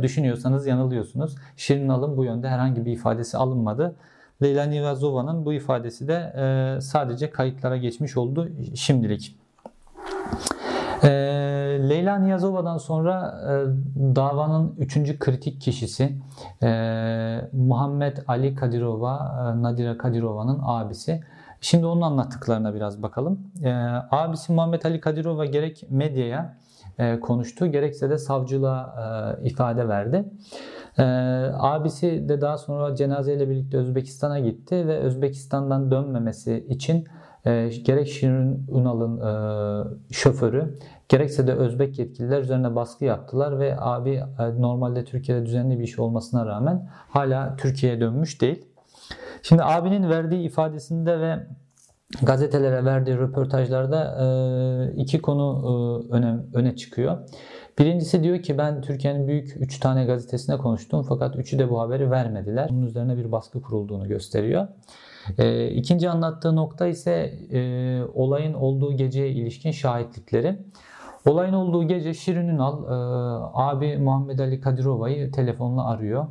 düşünüyorsanız 0.03 0.67
yanılıyorsunuz. 0.67 1.37
Şirin 1.57 1.89
Alın 1.89 2.17
bu 2.17 2.25
yönde 2.25 2.49
herhangi 2.49 2.85
bir 2.85 2.93
ifadesi 2.93 3.37
alınmadı. 3.37 3.97
Leyla 4.43 4.65
Nivazova'nın 4.65 5.45
bu 5.45 5.53
ifadesi 5.53 6.09
de 6.09 6.33
sadece 6.81 7.31
kayıtlara 7.31 7.77
geçmiş 7.77 8.17
oldu 8.17 8.49
şimdilik. 8.75 9.37
E, 11.03 11.09
Leyla 11.89 12.19
Niyazova'dan 12.19 12.79
sonra 12.79 13.41
e, 13.45 13.53
davanın 14.17 14.75
üçüncü 14.79 15.19
kritik 15.19 15.61
kişisi 15.61 16.13
e, 16.63 16.69
Muhammed 17.53 18.17
Ali 18.29 18.55
Kadirova, 18.55 19.37
e, 19.59 19.63
Nadira 19.63 19.99
Kadirova'nın 19.99 20.61
abisi. 20.63 21.25
Şimdi 21.61 21.87
onun 21.87 22.01
anlattıklarına 22.01 22.75
biraz 22.75 23.03
bakalım. 23.03 23.41
E, 23.65 23.73
abisi 24.11 24.53
Muhammed 24.53 24.83
Ali 24.83 25.01
Kadirova 25.01 25.45
gerek 25.45 25.85
medyaya 25.91 26.41
e, 26.41 26.72
konuştu, 27.21 27.67
gerekse 27.67 28.11
de 28.11 28.19
savcılığa 28.19 29.39
e, 29.43 29.49
ifade 29.49 29.89
verdi. 29.89 30.25
Ee, 30.99 31.03
abisi 31.59 32.29
de 32.29 32.41
daha 32.41 32.59
sonra 32.59 32.97
cenazeyle 32.97 33.51
birlikte 33.51 33.77
Özbekistan'a 33.77 34.39
gitti 34.39 34.89
ve 34.89 34.99
Özbekistan'dan 34.99 35.91
dönmemesi 35.91 36.67
için 36.69 37.05
e, 37.45 37.69
gerek 37.85 38.09
Şirin 38.09 38.67
Ünal'ın 38.71 39.21
e, 39.21 40.15
şoförü 40.15 40.79
gerekse 41.09 41.47
de 41.47 41.53
Özbek 41.53 41.99
yetkililer 41.99 42.43
üzerine 42.43 42.75
baskı 42.75 43.05
yaptılar 43.05 43.59
ve 43.59 43.77
abi 43.79 44.11
e, 44.11 44.61
normalde 44.61 45.05
Türkiye'de 45.05 45.47
düzenli 45.47 45.79
bir 45.79 45.85
iş 45.85 45.99
olmasına 45.99 46.47
rağmen 46.47 46.89
hala 47.09 47.57
Türkiye'ye 47.57 48.01
dönmüş 48.01 48.41
değil. 48.41 48.65
Şimdi 49.43 49.63
abinin 49.63 50.11
verdiği 50.11 50.47
ifadesinde 50.47 51.21
ve 51.21 51.47
gazetelere 52.23 52.85
verdiği 52.85 53.19
röportajlarda 53.19 54.19
e, 54.21 54.27
iki 54.97 55.23
konu 55.23 55.63
e, 56.11 56.15
öne, 56.15 56.37
öne 56.55 56.77
çıkıyor. 56.77 57.19
Birincisi 57.79 58.23
diyor 58.23 58.43
ki 58.43 58.59
ben 58.59 58.81
Türkiye'nin 58.83 59.29
büyük 59.29 59.57
3 59.61 59.81
tane 59.81 60.05
gazetesine 60.05 60.57
konuştum 60.57 61.07
fakat 61.09 61.37
üçü 61.37 61.59
de 61.59 61.71
bu 61.71 61.81
haberi 61.81 62.11
vermediler. 62.11 62.69
Bunun 62.71 62.87
üzerine 62.87 63.17
bir 63.17 63.33
baskı 63.33 63.63
kurulduğunu 63.63 64.09
gösteriyor. 64.09 64.69
E, 65.39 65.69
ikinci 65.69 66.11
anlattığı 66.11 66.57
nokta 66.57 66.87
ise 66.87 67.35
e, 67.53 68.03
olayın 68.15 68.55
olduğu 68.55 68.97
geceye 68.97 69.31
ilişkin 69.31 69.71
şahitlikleri. 69.71 70.59
Olayın 71.27 71.53
olduğu 71.53 71.89
gece 71.89 72.15
Şirin 72.15 72.49
Ünal 72.49 72.83
abi 73.55 73.99
Muhammed 73.99 74.39
Ali 74.39 74.61
Kadirova'yı 74.61 75.33
telefonla 75.33 75.89
arıyor 75.89 76.27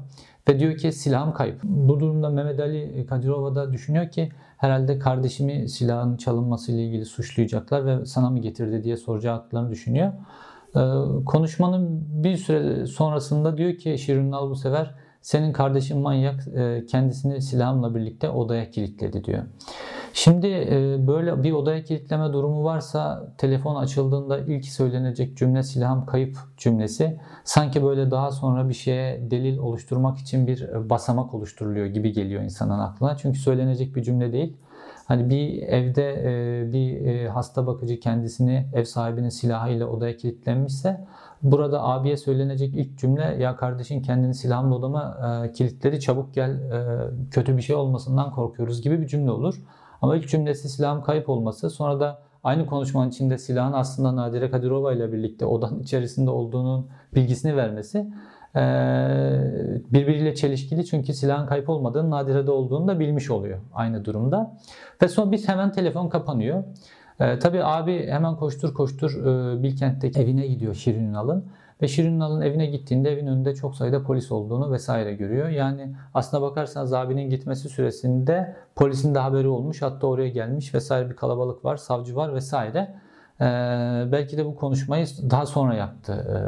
ve 0.47 0.59
diyor 0.59 0.77
ki 0.77 0.91
silahım 0.91 1.33
kayıp. 1.33 1.59
Bu 1.63 1.99
durumda 1.99 2.29
Mehmet 2.29 2.59
Ali 2.59 3.05
Kadirova 3.05 3.55
da 3.55 3.73
düşünüyor 3.73 4.09
ki 4.09 4.31
herhalde 4.57 4.99
kardeşimi 4.99 5.69
silahın 5.69 6.17
çalınması 6.17 6.71
ile 6.71 6.85
ilgili 6.85 7.05
suçlayacaklar 7.05 7.85
ve 7.85 8.05
sana 8.05 8.29
mı 8.29 8.39
getirdi 8.39 8.83
diye 8.83 8.97
soracaklarını 8.97 9.71
düşünüyor. 9.71 10.13
E, 10.75 10.81
konuşmanın 11.25 12.03
bir 12.23 12.37
süre 12.37 12.85
sonrasında 12.85 13.57
diyor 13.57 13.75
ki 13.75 13.97
Şirin 13.97 14.27
Ünal 14.27 14.49
bu 14.49 14.55
sefer 14.55 14.95
senin 15.21 15.53
kardeşin 15.53 15.99
manyak 15.99 16.47
e, 16.47 16.85
kendisini 16.85 17.41
silahımla 17.41 17.95
birlikte 17.95 18.29
odaya 18.29 18.71
kilitledi 18.71 19.23
diyor. 19.23 19.43
Şimdi 20.13 20.47
e, 20.47 21.07
böyle 21.07 21.43
bir 21.43 21.51
odaya 21.51 21.83
kilitleme 21.83 22.33
durumu 22.33 22.63
varsa 22.63 23.33
telefon 23.37 23.75
açıldığında 23.75 24.39
ilk 24.39 24.65
söylenecek 24.65 25.37
cümle 25.37 25.63
silahım 25.63 26.05
kayıp 26.05 26.37
cümlesi 26.57 27.19
sanki 27.43 27.83
böyle 27.83 28.11
daha 28.11 28.31
sonra 28.31 28.69
bir 28.69 28.73
şeye 28.73 29.31
delil 29.31 29.57
oluşturmak 29.57 30.17
için 30.17 30.47
bir 30.47 30.89
basamak 30.89 31.33
oluşturuluyor 31.33 31.85
gibi 31.85 32.11
geliyor 32.11 32.43
insanın 32.43 32.79
aklına. 32.79 33.17
Çünkü 33.17 33.39
söylenecek 33.39 33.95
bir 33.95 34.03
cümle 34.03 34.33
değil. 34.33 34.57
Hani 35.05 35.29
bir 35.29 35.61
evde 35.61 36.13
e, 36.13 36.73
bir 36.73 37.25
hasta 37.25 37.67
bakıcı 37.67 37.99
kendisini 37.99 38.67
ev 38.73 38.83
sahibinin 38.83 39.29
silahıyla 39.29 39.87
odaya 39.87 40.17
kilitlenmişse 40.17 41.07
Burada 41.43 41.83
abiye 41.83 42.17
söylenecek 42.17 42.75
ilk 42.75 42.97
cümle 42.97 43.23
ya 43.39 43.55
kardeşin 43.55 44.01
kendini 44.01 44.35
silahımla 44.35 44.75
odama 44.75 45.17
e, 45.45 45.51
kilitledi 45.51 45.99
çabuk 45.99 46.33
gel 46.33 46.49
e, 46.49 47.29
kötü 47.31 47.57
bir 47.57 47.61
şey 47.61 47.75
olmasından 47.75 48.31
korkuyoruz 48.31 48.81
gibi 48.81 49.01
bir 49.01 49.07
cümle 49.07 49.31
olur. 49.31 49.55
Ama 50.01 50.15
ilk 50.15 50.29
cümlesi 50.29 50.69
silahım 50.69 51.03
kayıp 51.03 51.29
olması 51.29 51.69
sonra 51.69 51.99
da 51.99 52.21
aynı 52.43 52.65
konuşmanın 52.65 53.09
içinde 53.09 53.37
silahın 53.37 53.73
aslında 53.73 54.15
Nadire 54.15 54.51
Kadirova 54.51 54.93
ile 54.93 55.13
birlikte 55.13 55.45
odanın 55.45 55.79
içerisinde 55.79 56.29
olduğunun 56.29 56.87
bilgisini 57.15 57.55
vermesi 57.55 58.07
birbiriyle 59.93 60.35
çelişkili 60.35 60.85
çünkü 60.85 61.13
silahın 61.13 61.47
kayıp 61.47 61.69
olmadığını 61.69 62.09
Nadire'de 62.09 62.51
olduğunu 62.51 62.87
da 62.87 62.99
bilmiş 62.99 63.31
oluyor 63.31 63.59
aynı 63.73 64.05
durumda. 64.05 64.57
Ve 65.01 65.07
sonra 65.07 65.31
biz 65.31 65.47
hemen 65.47 65.71
telefon 65.71 66.09
kapanıyor. 66.09 66.63
Tabii 67.17 67.63
abi 67.63 68.07
hemen 68.07 68.35
koştur 68.35 68.73
koştur 68.73 69.11
Bilkent'teki 69.63 70.19
evine 70.19 70.47
gidiyor 70.47 70.75
Şirin 70.75 71.09
Ünal'ın. 71.09 71.45
Ve 71.81 71.87
Şirin 71.87 72.15
Ünal'ın 72.15 72.41
evine 72.41 72.65
gittiğinde 72.65 73.11
evin 73.11 73.27
önünde 73.27 73.55
çok 73.55 73.75
sayıda 73.75 74.03
polis 74.03 74.31
olduğunu 74.31 74.71
vesaire 74.71 75.13
görüyor. 75.13 75.49
Yani 75.49 75.95
aslına 76.13 76.41
bakarsanız 76.41 76.93
abinin 76.93 77.29
gitmesi 77.29 77.69
süresinde 77.69 78.55
polisin 78.75 79.15
de 79.15 79.19
haberi 79.19 79.47
olmuş. 79.47 79.81
Hatta 79.81 80.07
oraya 80.07 80.29
gelmiş 80.29 80.73
vesaire 80.73 81.09
bir 81.09 81.15
kalabalık 81.15 81.65
var, 81.65 81.77
savcı 81.77 82.15
var 82.15 82.33
vesaire. 82.33 82.95
Ee, 83.41 83.45
belki 84.11 84.37
de 84.37 84.45
bu 84.45 84.55
konuşmayı 84.55 85.05
daha 85.29 85.45
sonra 85.45 85.73
yaptı 85.73 86.41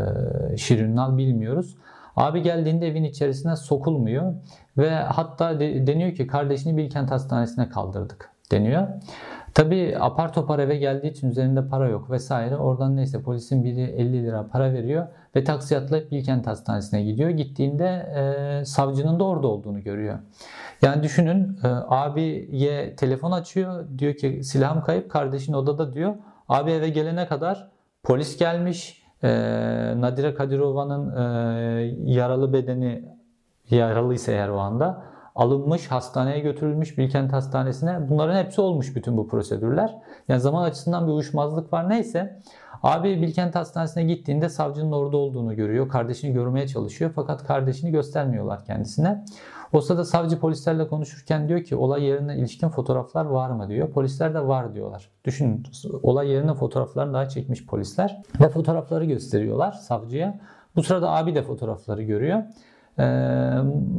ee, 0.53 0.57
Şirin 0.57 0.91
Ünal 0.91 1.17
bilmiyoruz. 1.17 1.77
Abi 2.15 2.41
geldiğinde 2.41 2.87
evin 2.87 3.03
içerisine 3.03 3.55
sokulmuyor 3.55 4.33
ve 4.77 4.89
hatta 4.89 5.59
de, 5.59 5.87
deniyor 5.87 6.15
ki 6.15 6.27
kardeşini 6.27 6.77
Bilkent 6.77 7.11
Hastanesi'ne 7.11 7.69
kaldırdık 7.69 8.29
deniyor. 8.51 8.87
Tabi 9.53 9.97
apar 9.99 10.33
topar 10.33 10.59
eve 10.59 10.77
geldiği 10.77 11.11
için 11.11 11.29
üzerinde 11.29 11.67
para 11.67 11.89
yok 11.89 12.11
vesaire. 12.11 12.57
Oradan 12.57 12.95
neyse 12.95 13.21
polisin 13.21 13.63
biri 13.63 13.81
50 13.81 14.23
lira 14.23 14.47
para 14.47 14.73
veriyor 14.73 15.07
ve 15.35 15.43
taksi 15.43 15.77
atlayıp 15.77 16.11
Bilkent 16.11 16.47
Hastanesi'ne 16.47 17.03
gidiyor. 17.03 17.29
Gittiğinde 17.29 17.87
e, 18.15 18.65
savcının 18.65 19.19
da 19.19 19.23
orada 19.23 19.47
olduğunu 19.47 19.83
görüyor. 19.83 20.19
Yani 20.81 21.03
düşünün 21.03 21.59
e, 21.63 21.67
abiye 21.87 22.95
telefon 22.95 23.31
açıyor. 23.31 23.85
Diyor 23.97 24.13
ki 24.13 24.43
silahım 24.43 24.81
kayıp 24.81 25.11
kardeşin 25.11 25.53
odada 25.53 25.93
diyor. 25.93 26.15
Abi 26.49 26.71
eve 26.71 26.89
gelene 26.89 27.27
kadar 27.27 27.71
polis 28.03 28.37
gelmiş. 28.37 29.03
E, 29.23 29.29
Nadire 29.97 30.33
Kadirova'nın 30.33 31.15
e, 31.15 31.95
yaralı 32.03 32.53
bedeni 32.53 33.05
yaralıysa 33.69 34.31
eğer 34.31 34.49
o 34.49 34.59
anda 34.59 35.03
alınmış, 35.35 35.87
hastaneye 35.87 36.39
götürülmüş 36.39 36.97
Bilkent 36.97 37.33
Hastanesi'ne. 37.33 38.09
Bunların 38.09 38.43
hepsi 38.43 38.61
olmuş 38.61 38.95
bütün 38.95 39.17
bu 39.17 39.27
prosedürler. 39.27 39.95
Yani 40.27 40.39
zaman 40.39 40.63
açısından 40.63 41.07
bir 41.07 41.11
uyuşmazlık 41.11 41.73
var. 41.73 41.89
Neyse 41.89 42.39
abi 42.83 43.21
Bilkent 43.21 43.55
Hastanesi'ne 43.55 44.03
gittiğinde 44.03 44.49
savcının 44.49 44.91
orada 44.91 45.17
olduğunu 45.17 45.55
görüyor. 45.55 45.89
Kardeşini 45.89 46.33
görmeye 46.33 46.67
çalışıyor 46.67 47.11
fakat 47.15 47.43
kardeşini 47.43 47.91
göstermiyorlar 47.91 48.65
kendisine. 48.65 49.25
O 49.73 49.81
sırada 49.81 50.05
savcı 50.05 50.39
polislerle 50.39 50.87
konuşurken 50.87 51.47
diyor 51.47 51.63
ki 51.63 51.75
olay 51.75 52.03
yerine 52.03 52.37
ilişkin 52.37 52.69
fotoğraflar 52.69 53.25
var 53.25 53.49
mı 53.49 53.69
diyor. 53.69 53.91
Polisler 53.91 54.33
de 54.33 54.47
var 54.47 54.73
diyorlar. 54.73 55.09
Düşünün 55.25 55.63
olay 56.03 56.29
yerine 56.29 56.53
fotoğraflarını 56.53 57.13
daha 57.13 57.29
çekmiş 57.29 57.65
polisler 57.65 58.21
ve 58.41 58.49
fotoğrafları 58.49 59.05
gösteriyorlar 59.05 59.71
savcıya. 59.71 60.39
Bu 60.75 60.83
sırada 60.83 61.11
abi 61.11 61.35
de 61.35 61.43
fotoğrafları 61.43 62.03
görüyor. 62.03 62.43
Ee, 62.99 63.03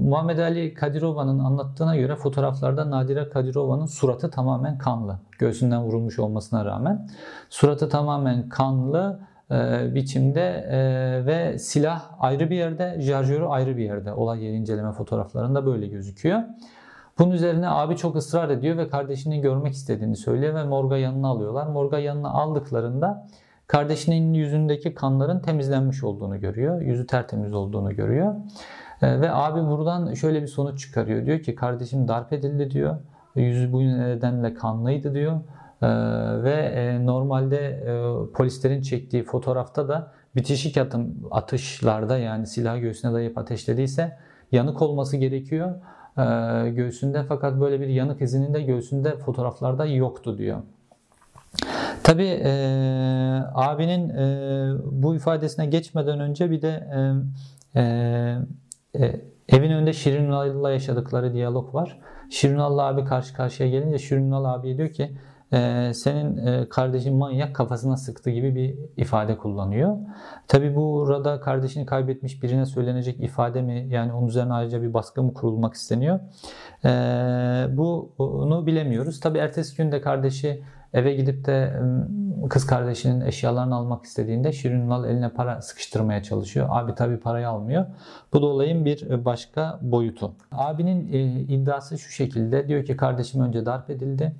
Muhammed 0.04 0.38
Ali 0.38 0.74
Kadirova'nın 0.74 1.38
anlattığına 1.38 1.96
göre 1.96 2.16
fotoğraflarda 2.16 2.90
Nadire 2.90 3.28
Kadirova'nın 3.28 3.86
suratı 3.86 4.30
tamamen 4.30 4.78
kanlı. 4.78 5.18
Göğsünden 5.38 5.82
vurulmuş 5.82 6.18
olmasına 6.18 6.64
rağmen. 6.64 7.08
Suratı 7.50 7.88
tamamen 7.88 8.48
kanlı 8.48 9.20
e, 9.50 9.94
biçimde 9.94 10.66
e, 10.70 10.78
ve 11.26 11.58
silah 11.58 12.02
ayrı 12.20 12.50
bir 12.50 12.56
yerde, 12.56 13.02
şarjörü 13.02 13.44
ayrı 13.44 13.76
bir 13.76 13.84
yerde. 13.84 14.12
Olay 14.12 14.44
yeri 14.44 14.56
inceleme 14.56 14.92
fotoğraflarında 14.92 15.66
böyle 15.66 15.86
gözüküyor. 15.86 16.42
Bunun 17.18 17.30
üzerine 17.30 17.68
abi 17.68 17.96
çok 17.96 18.16
ısrar 18.16 18.50
ediyor 18.50 18.76
ve 18.76 18.88
kardeşini 18.88 19.40
görmek 19.40 19.72
istediğini 19.72 20.16
söylüyor 20.16 20.54
ve 20.54 20.64
morga 20.64 20.96
yanına 20.96 21.28
alıyorlar. 21.28 21.66
Morga 21.66 21.98
yanına 21.98 22.30
aldıklarında 22.30 23.26
kardeşinin 23.66 24.34
yüzündeki 24.34 24.94
kanların 24.94 25.40
temizlenmiş 25.40 26.04
olduğunu 26.04 26.40
görüyor. 26.40 26.80
Yüzü 26.80 27.06
tertemiz 27.06 27.52
olduğunu 27.52 27.96
görüyor. 27.96 28.34
Ee, 29.04 29.20
ve 29.20 29.32
abi 29.32 29.60
buradan 29.66 30.14
şöyle 30.14 30.42
bir 30.42 30.46
sonuç 30.46 30.80
çıkarıyor. 30.80 31.26
Diyor 31.26 31.40
ki 31.40 31.54
kardeşim 31.54 32.08
darp 32.08 32.32
edildi 32.32 32.70
diyor. 32.70 32.96
Yüzü 33.34 33.72
bu 33.72 33.80
nedenle 33.80 34.54
kanlıydı 34.54 35.14
diyor. 35.14 35.40
Ee, 35.82 35.86
ve 36.42 36.52
e, 36.52 37.06
normalde 37.06 37.58
e, 37.66 37.92
polislerin 38.32 38.82
çektiği 38.82 39.22
fotoğrafta 39.22 39.88
da 39.88 40.12
bitişik 40.36 40.76
atım, 40.76 41.14
atışlarda 41.30 42.18
yani 42.18 42.46
silah 42.46 42.80
göğsüne 42.80 43.12
dayayıp 43.12 43.38
ateşlediyse 43.38 44.18
yanık 44.52 44.82
olması 44.82 45.16
gerekiyor 45.16 45.74
göğsünde 46.66 47.22
fakat 47.28 47.60
böyle 47.60 47.80
bir 47.80 47.86
yanık 47.86 48.22
izinin 48.22 48.54
de 48.54 48.62
göğsünde 48.62 49.16
fotoğraflarda 49.16 49.86
yoktu 49.86 50.38
diyor. 50.38 50.58
Tabi 52.02 52.24
e, 52.24 52.52
abinin 53.54 54.08
e, 54.08 54.72
bu 54.84 55.14
ifadesine 55.14 55.66
geçmeden 55.66 56.20
önce 56.20 56.50
bir 56.50 56.62
de 56.62 56.88
e, 57.74 57.80
e, 57.80 58.36
e, 58.98 59.20
Evin 59.48 59.70
önünde 59.70 59.92
Şirin 59.92 60.24
Ünal'la 60.24 60.70
yaşadıkları 60.70 61.34
diyalog 61.34 61.74
var. 61.74 61.98
Şirin 62.30 62.54
Ünal'la 62.54 62.82
abi 62.82 63.04
karşı 63.04 63.34
karşıya 63.34 63.68
gelince 63.68 63.98
Şirin 63.98 64.26
Ünal 64.26 64.44
abiye 64.44 64.76
diyor 64.76 64.88
ki 64.88 65.10
e, 65.52 65.90
senin 65.94 66.46
e, 66.46 66.68
kardeşin 66.68 67.16
manyak 67.16 67.54
kafasına 67.54 67.96
sıktı 67.96 68.30
gibi 68.30 68.54
bir 68.54 68.78
ifade 68.96 69.36
kullanıyor. 69.38 69.96
Tabi 70.48 70.74
burada 70.74 71.40
kardeşini 71.40 71.86
kaybetmiş 71.86 72.42
birine 72.42 72.66
söylenecek 72.66 73.20
ifade 73.20 73.62
mi 73.62 73.86
yani 73.90 74.12
onun 74.12 74.26
üzerine 74.26 74.52
ayrıca 74.52 74.82
bir 74.82 74.94
baskı 74.94 75.22
mı 75.22 75.34
kurulmak 75.34 75.74
isteniyor? 75.74 76.20
E, 76.84 76.88
bunu 77.76 78.66
bilemiyoruz. 78.66 79.20
Tabi 79.20 79.38
ertesi 79.38 79.76
gün 79.76 79.92
de 79.92 80.00
kardeşi 80.00 80.62
eve 80.94 81.14
gidip 81.14 81.46
de 81.46 81.80
kız 82.50 82.66
kardeşinin 82.66 83.20
eşyalarını 83.20 83.74
almak 83.74 84.04
istediğinde 84.04 84.52
Şirin 84.52 84.80
Ünal 84.80 85.04
eline 85.04 85.28
para 85.28 85.62
sıkıştırmaya 85.62 86.22
çalışıyor. 86.22 86.68
Abi 86.70 86.94
tabi 86.94 87.16
parayı 87.16 87.48
almıyor. 87.48 87.86
Bu 88.32 88.42
da 88.42 88.46
olayın 88.46 88.84
bir 88.84 89.24
başka 89.24 89.78
boyutu. 89.82 90.32
Abinin 90.52 91.08
iddiası 91.48 91.98
şu 91.98 92.10
şekilde. 92.10 92.68
Diyor 92.68 92.84
ki 92.84 92.96
kardeşim 92.96 93.42
önce 93.42 93.66
darp 93.66 93.90
edildi. 93.90 94.32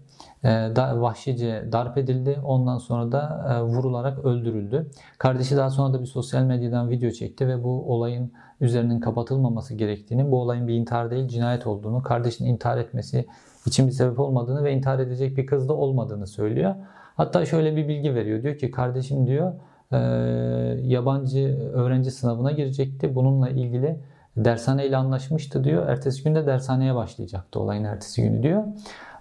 Vahşice 0.76 1.68
darp 1.72 1.98
edildi. 1.98 2.38
Ondan 2.44 2.78
sonra 2.78 3.12
da 3.12 3.60
vurularak 3.64 4.24
öldürüldü. 4.24 4.90
Kardeşi 5.18 5.56
daha 5.56 5.70
sonra 5.70 5.94
da 5.94 6.00
bir 6.00 6.06
sosyal 6.06 6.42
medyadan 6.42 6.90
video 6.90 7.10
çekti 7.10 7.48
ve 7.48 7.64
bu 7.64 7.94
olayın 7.94 8.32
üzerinin 8.60 9.00
kapatılmaması 9.00 9.74
gerektiğini, 9.74 10.30
bu 10.30 10.40
olayın 10.40 10.68
bir 10.68 10.74
intihar 10.74 11.10
değil 11.10 11.28
cinayet 11.28 11.66
olduğunu, 11.66 12.02
kardeşinin 12.02 12.48
intihar 12.48 12.78
etmesi 12.78 13.26
için 13.66 13.86
bir 13.86 13.92
sebep 13.92 14.20
olmadığını 14.20 14.64
ve 14.64 14.72
intihar 14.72 14.98
edecek 14.98 15.36
bir 15.36 15.46
kız 15.46 15.68
da 15.68 15.74
olmadığını 15.74 16.26
söylüyor. 16.26 16.74
Hatta 17.16 17.46
şöyle 17.46 17.76
bir 17.76 17.88
bilgi 17.88 18.14
veriyor. 18.14 18.42
Diyor 18.42 18.58
ki 18.58 18.70
kardeşim 18.70 19.26
diyor 19.26 19.52
e, 19.92 19.96
yabancı 20.82 21.70
öğrenci 21.74 22.10
sınavına 22.10 22.52
girecekti. 22.52 23.14
Bununla 23.14 23.48
ilgili 23.48 24.00
dershaneyle 24.36 24.96
anlaşmıştı 24.96 25.64
diyor. 25.64 25.88
Ertesi 25.88 26.24
günde 26.24 26.46
dershaneye 26.46 26.94
başlayacaktı 26.94 27.60
olayın 27.60 27.84
ertesi 27.84 28.22
günü 28.22 28.42
diyor. 28.42 28.64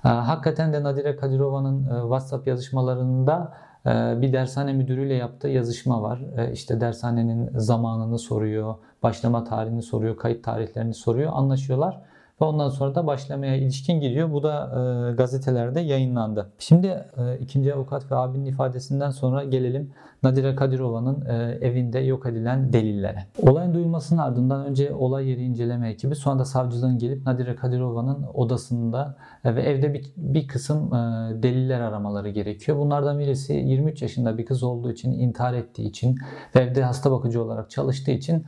Ee, 0.05 0.07
hakikaten 0.07 0.73
de 0.73 0.83
Nadire 0.83 1.15
Kadirova'nın 1.15 1.83
e, 1.83 2.01
WhatsApp 2.01 2.47
yazışmalarında 2.47 3.53
e, 3.85 4.21
bir 4.21 4.33
dershane 4.33 4.73
müdürüyle 4.73 5.13
yaptığı 5.13 5.47
yazışma 5.47 6.01
var. 6.01 6.21
E, 6.37 6.51
işte 6.51 6.81
dershanenin 6.81 7.49
zamanını 7.55 8.19
soruyor, 8.19 8.75
başlama 9.03 9.43
tarihini 9.43 9.81
soruyor, 9.81 10.17
kayıt 10.17 10.43
tarihlerini 10.43 10.93
soruyor, 10.93 11.31
anlaşıyorlar 11.33 12.01
ve 12.41 12.45
ondan 12.45 12.69
sonra 12.69 12.95
da 12.95 13.07
başlamaya 13.07 13.55
ilişkin 13.55 13.99
giriyor. 13.99 14.31
Bu 14.31 14.43
da 14.43 14.71
e, 15.11 15.13
gazetelerde 15.15 15.79
yayınlandı. 15.79 16.51
Şimdi 16.59 16.87
e, 16.87 17.37
ikinci 17.39 17.73
avukat 17.73 18.11
ve 18.11 18.15
abinin 18.15 18.45
ifadesinden 18.45 19.09
sonra 19.09 19.43
gelelim 19.43 19.91
Nadire 20.23 20.55
Kadirova'nın 20.55 21.25
e, 21.25 21.57
evinde 21.61 21.99
yok 21.99 22.25
edilen 22.25 22.73
delillere. 22.73 23.25
Olayın 23.41 23.73
duyulmasının 23.73 24.19
ardından 24.19 24.65
önce 24.65 24.93
olay 24.93 25.29
yeri 25.29 25.41
inceleme 25.41 25.89
ekibi 25.89 26.15
sonra 26.15 26.39
da 26.39 26.45
savcılığın 26.45 26.97
gelip 26.97 27.25
Nadire 27.25 27.55
Kadirova'nın 27.55 28.25
odasında 28.33 29.17
e, 29.43 29.55
ve 29.55 29.61
evde 29.61 29.93
bir, 29.93 30.13
bir 30.17 30.47
kısım 30.47 30.93
e, 30.93 30.97
deliller 31.43 31.81
aramaları 31.81 32.29
gerekiyor. 32.29 32.77
Bunlardan 32.77 33.19
birisi 33.19 33.53
23 33.53 34.01
yaşında 34.01 34.37
bir 34.37 34.45
kız 34.45 34.63
olduğu 34.63 34.91
için, 34.91 35.11
intihar 35.11 35.53
ettiği 35.53 35.87
için 35.87 36.15
ve 36.55 36.59
evde 36.59 36.83
hasta 36.83 37.11
bakıcı 37.11 37.43
olarak 37.43 37.69
çalıştığı 37.69 38.11
için 38.11 38.45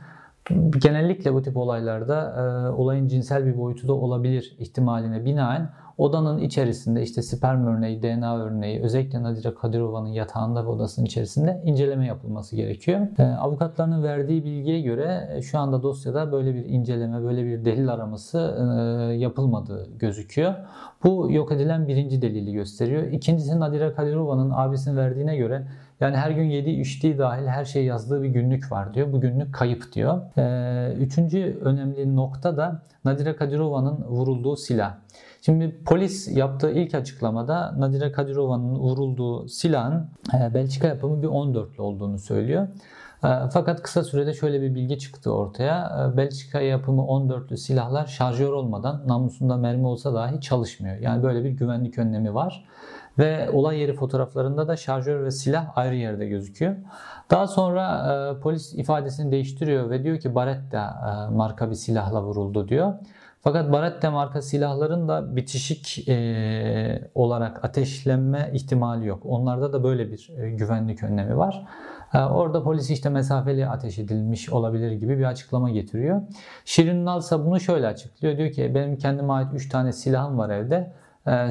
genellikle 0.82 1.34
bu 1.34 1.42
tip 1.42 1.56
olaylarda 1.56 2.34
e, 2.36 2.70
olayın 2.70 3.08
cinsel 3.08 3.46
bir 3.46 3.58
boyutu 3.58 3.88
da 3.88 3.92
olabilir 3.92 4.56
ihtimaline 4.58 5.24
binaen 5.24 5.70
odanın 5.98 6.38
içerisinde 6.38 7.02
işte 7.02 7.22
sperm 7.22 7.66
örneği, 7.66 8.02
DNA 8.02 8.38
örneği 8.38 8.82
özellikle 8.82 9.22
Nadire 9.22 9.54
Kadirova'nın 9.54 10.08
yatağında 10.08 10.64
ve 10.64 10.68
odasının 10.68 11.06
içerisinde 11.06 11.62
inceleme 11.64 12.06
yapılması 12.06 12.56
gerekiyor. 12.56 13.00
E, 13.18 13.22
avukatlarının 13.22 14.02
verdiği 14.02 14.44
bilgiye 14.44 14.80
göre 14.80 15.28
e, 15.32 15.42
şu 15.42 15.58
anda 15.58 15.82
dosyada 15.82 16.32
böyle 16.32 16.54
bir 16.54 16.64
inceleme, 16.64 17.22
böyle 17.22 17.44
bir 17.44 17.64
delil 17.64 17.88
araması 17.88 18.38
e, 18.58 19.14
yapılmadığı 19.14 19.98
gözüküyor. 19.98 20.54
Bu 21.04 21.28
yok 21.30 21.52
edilen 21.52 21.88
birinci 21.88 22.22
delili 22.22 22.52
gösteriyor. 22.52 23.02
İkincisi 23.02 23.60
Nadire 23.60 23.92
Kadirova'nın 23.92 24.50
abisinin 24.54 24.96
verdiğine 24.96 25.36
göre 25.36 25.66
yani 26.00 26.16
her 26.16 26.30
gün 26.30 26.44
yediği 26.44 26.80
içtiği 26.80 27.18
dahil 27.18 27.46
her 27.46 27.64
şey 27.64 27.84
yazdığı 27.84 28.22
bir 28.22 28.28
günlük 28.28 28.72
var 28.72 28.94
diyor. 28.94 29.12
Bu 29.12 29.20
günlük 29.20 29.54
kayıp 29.54 29.92
diyor. 29.92 30.20
Ee, 30.38 30.94
üçüncü 30.94 31.58
önemli 31.62 32.16
nokta 32.16 32.56
da 32.56 32.82
Nadire 33.04 33.36
Kadirova'nın 33.36 34.04
vurulduğu 34.04 34.56
silah. 34.56 34.94
Şimdi 35.42 35.82
polis 35.84 36.36
yaptığı 36.36 36.70
ilk 36.70 36.94
açıklamada 36.94 37.74
Nadire 37.78 38.12
Kadirova'nın 38.12 38.74
vurulduğu 38.74 39.48
silahın 39.48 40.06
e, 40.34 40.54
Belçika 40.54 40.88
yapımı 40.88 41.22
bir 41.22 41.28
14'lü 41.28 41.80
olduğunu 41.80 42.18
söylüyor. 42.18 42.68
E, 43.24 43.28
fakat 43.52 43.82
kısa 43.82 44.04
sürede 44.04 44.34
şöyle 44.34 44.62
bir 44.62 44.74
bilgi 44.74 44.98
çıktı 44.98 45.32
ortaya. 45.32 46.10
E, 46.14 46.16
Belçika 46.16 46.60
yapımı 46.60 47.02
14'lü 47.02 47.56
silahlar 47.56 48.06
şarjör 48.06 48.52
olmadan 48.52 49.02
namusunda 49.06 49.56
mermi 49.56 49.86
olsa 49.86 50.14
dahi 50.14 50.40
çalışmıyor. 50.40 50.96
Yani 50.96 51.22
böyle 51.22 51.44
bir 51.44 51.50
güvenlik 51.50 51.98
önlemi 51.98 52.34
var. 52.34 52.64
Ve 53.18 53.50
olay 53.50 53.78
yeri 53.78 53.92
fotoğraflarında 53.92 54.68
da 54.68 54.76
şarjör 54.76 55.24
ve 55.24 55.30
silah 55.30 55.78
ayrı 55.78 55.94
yerde 55.94 56.26
gözüküyor. 56.26 56.76
Daha 57.30 57.46
sonra 57.46 57.82
e, 58.12 58.40
polis 58.40 58.74
ifadesini 58.74 59.32
değiştiriyor 59.32 59.90
ve 59.90 60.04
diyor 60.04 60.18
ki 60.18 60.34
Baretta 60.34 60.94
e, 61.30 61.34
marka 61.34 61.70
bir 61.70 61.74
silahla 61.74 62.22
vuruldu 62.22 62.68
diyor. 62.68 62.94
Fakat 63.46 63.72
Baretta 63.72 64.10
marka 64.10 64.42
silahların 64.42 65.08
da 65.08 65.36
bitişik 65.36 66.08
e, 66.08 67.10
olarak 67.14 67.64
ateşlenme 67.64 68.50
ihtimali 68.54 69.06
yok. 69.06 69.22
Onlarda 69.26 69.72
da 69.72 69.84
böyle 69.84 70.10
bir 70.10 70.32
e, 70.38 70.50
güvenlik 70.50 71.02
önlemi 71.02 71.38
var. 71.38 71.66
E, 72.14 72.18
orada 72.18 72.62
polis 72.62 72.90
işte 72.90 73.08
mesafeli 73.08 73.68
ateş 73.68 73.98
edilmiş 73.98 74.50
olabilir 74.50 74.92
gibi 74.92 75.18
bir 75.18 75.24
açıklama 75.24 75.70
getiriyor. 75.70 76.22
Şirin 76.64 77.04
Nal 77.04 77.20
bunu 77.32 77.60
şöyle 77.60 77.86
açıklıyor. 77.86 78.38
Diyor 78.38 78.50
ki 78.50 78.72
benim 78.74 78.98
kendime 78.98 79.32
ait 79.32 79.48
3 79.54 79.68
tane 79.68 79.92
silahım 79.92 80.38
var 80.38 80.50
evde. 80.50 80.92
E, 81.26 81.50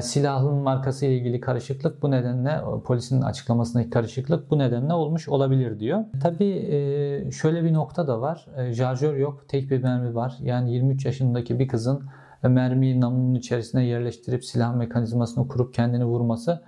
markası 0.62 1.06
ile 1.06 1.16
ilgili 1.16 1.40
karışıklık 1.40 2.02
bu 2.02 2.10
nedenle 2.10 2.60
polisin 2.84 3.22
açıklamasındaki 3.22 3.90
karışıklık 3.90 4.50
bu 4.50 4.58
nedenle 4.58 4.92
olmuş 4.92 5.28
olabilir 5.28 5.80
diyor. 5.80 6.04
Tabii 6.22 6.50
e, 6.50 7.30
şöyle 7.30 7.64
bir 7.64 7.72
nokta 7.72 8.08
da 8.08 8.20
var. 8.20 8.46
E, 8.56 8.74
şarjör 8.74 9.16
yok. 9.16 9.44
Tek 9.48 9.70
bir 9.70 9.82
mermi 9.82 10.14
var. 10.14 10.36
Yani 10.40 10.72
23 10.72 11.06
yaşındaki 11.06 11.58
bir 11.58 11.68
kızın 11.68 12.02
mermiyi 12.42 13.00
namlunun 13.00 13.34
içerisine 13.34 13.84
yerleştirip 13.84 14.44
silah 14.44 14.74
mekanizmasını 14.74 15.48
kurup 15.48 15.74
kendini 15.74 16.04
vurması 16.04 16.62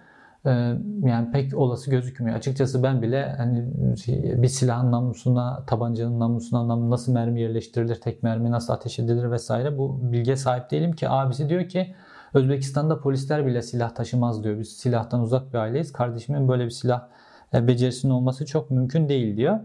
yani 1.03 1.31
pek 1.33 1.57
olası 1.57 1.91
gözükmüyor. 1.91 2.37
Açıkçası 2.37 2.83
ben 2.83 3.03
bile 3.03 3.35
hani 3.37 3.65
şey, 3.97 4.43
bir 4.43 4.49
silahın 4.49 4.93
namlusuna, 4.93 5.65
tabancanın 5.67 6.21
namlusuna 6.21 6.91
nasıl 6.91 7.13
mermi 7.13 7.41
yerleştirilir, 7.41 7.95
tek 7.95 8.23
mermi 8.23 8.51
nasıl 8.51 8.73
ateş 8.73 8.99
edilir 8.99 9.31
vesaire 9.31 9.79
bu 9.79 10.13
bilgiye 10.13 10.37
sahip 10.37 10.71
değilim 10.71 10.93
ki 10.93 11.09
abisi 11.09 11.49
diyor 11.49 11.69
ki 11.69 11.95
Özbekistan'da 12.35 13.01
polisler 13.01 13.47
bile 13.47 13.63
silah 13.63 13.95
taşımaz 13.95 14.45
diyor. 14.45 14.59
Biz 14.59 14.77
silahtan 14.77 15.21
uzak 15.21 15.53
bir 15.53 15.59
aileyiz. 15.59 15.93
Kardeşimin 15.93 16.49
böyle 16.49 16.65
bir 16.65 16.71
silah 16.71 17.09
e, 17.55 17.69
becerisinin 17.69 18.13
olması 18.13 18.47
çok 18.47 18.71
mümkün 18.71 19.09
değil 19.09 19.37
diyor. 19.37 19.59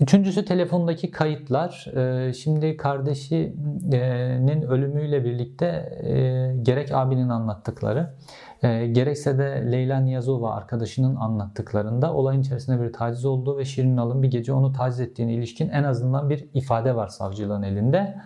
Üçüncüsü 0.00 0.44
telefondaki 0.44 1.10
kayıtlar. 1.10 1.86
E, 1.96 2.32
şimdi 2.32 2.76
kardeşinin 2.76 4.62
ölümüyle 4.62 5.24
birlikte 5.24 5.66
e, 6.02 6.56
gerek 6.62 6.92
abinin 6.92 7.28
anlattıkları 7.28 8.14
gerekse 8.92 9.38
de 9.38 9.72
Leyla 9.72 10.00
Niyazova 10.00 10.54
arkadaşının 10.54 11.16
anlattıklarında 11.16 12.14
olayın 12.14 12.40
içerisinde 12.40 12.82
bir 12.82 12.92
taciz 12.92 13.24
olduğu 13.24 13.58
ve 13.58 13.64
Şirin 13.64 13.96
Alın 13.96 14.22
bir 14.22 14.30
gece 14.30 14.52
onu 14.52 14.72
taciz 14.72 15.00
ettiğine 15.00 15.34
ilişkin 15.34 15.68
en 15.68 15.84
azından 15.84 16.30
bir 16.30 16.48
ifade 16.54 16.96
var 16.96 17.08
savcılığın 17.08 17.62
elinde. 17.62 18.16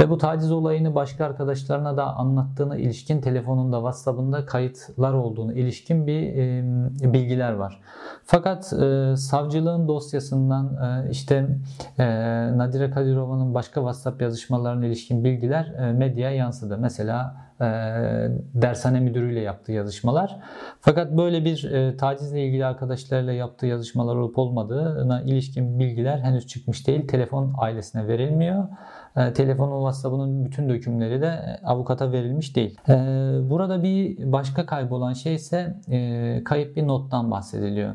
Ve 0.00 0.10
bu 0.10 0.18
taciz 0.18 0.52
olayını 0.52 0.94
başka 0.94 1.24
arkadaşlarına 1.24 1.96
da 1.96 2.04
anlattığına 2.04 2.76
ilişkin 2.76 3.20
telefonunda, 3.20 3.76
WhatsApp'ında 3.76 4.46
kayıtlar 4.46 5.12
olduğunu 5.12 5.52
ilişkin 5.52 6.06
bir 6.06 6.22
e, 6.22 6.64
bilgiler 7.12 7.52
var. 7.52 7.80
Fakat 8.24 8.72
e, 8.72 9.16
savcılığın 9.16 9.88
dosyasından 9.88 10.74
e, 10.74 11.10
işte 11.10 11.48
e, 11.98 12.04
Nadire 12.58 12.90
Kadirova'nın 12.90 13.54
başka 13.54 13.80
WhatsApp 13.80 14.22
yazışmalarına 14.22 14.86
ilişkin 14.86 15.24
bilgiler 15.24 15.74
e, 15.78 15.92
medyaya 15.92 16.36
yansıdı. 16.36 16.78
Mesela 16.78 17.36
e, 17.60 17.64
dershane 18.54 19.00
müdürüyle 19.00 19.40
yaptığı 19.40 19.72
yazışmalar. 19.72 20.38
Fakat 20.80 21.12
böyle 21.12 21.44
bir 21.44 21.72
e, 21.72 21.96
tacizle 21.96 22.46
ilgili 22.46 22.66
arkadaşlarıyla 22.66 23.32
yaptığı 23.32 23.66
yazışmalar 23.66 24.16
olup 24.16 24.38
olmadığına 24.38 25.22
ilişkin 25.22 25.78
bilgiler 25.78 26.18
henüz 26.18 26.46
çıkmış 26.46 26.86
değil. 26.86 27.08
Telefon 27.08 27.54
ailesine 27.58 28.08
verilmiyor. 28.08 28.64
E, 29.16 29.32
telefonun 29.32 29.78
WhatsApp'ının 29.78 30.44
bütün 30.44 30.68
dökümleri 30.68 31.22
de 31.22 31.26
e, 31.26 31.66
avukata 31.66 32.12
verilmiş 32.12 32.56
değil. 32.56 32.78
E, 32.88 32.94
burada 33.50 33.82
bir 33.82 34.32
başka 34.32 34.66
kaybolan 34.66 35.12
şey 35.12 35.34
ise 35.34 35.76
kayıp 36.44 36.76
bir 36.76 36.86
nottan 36.86 37.30
bahsediliyor. 37.30 37.94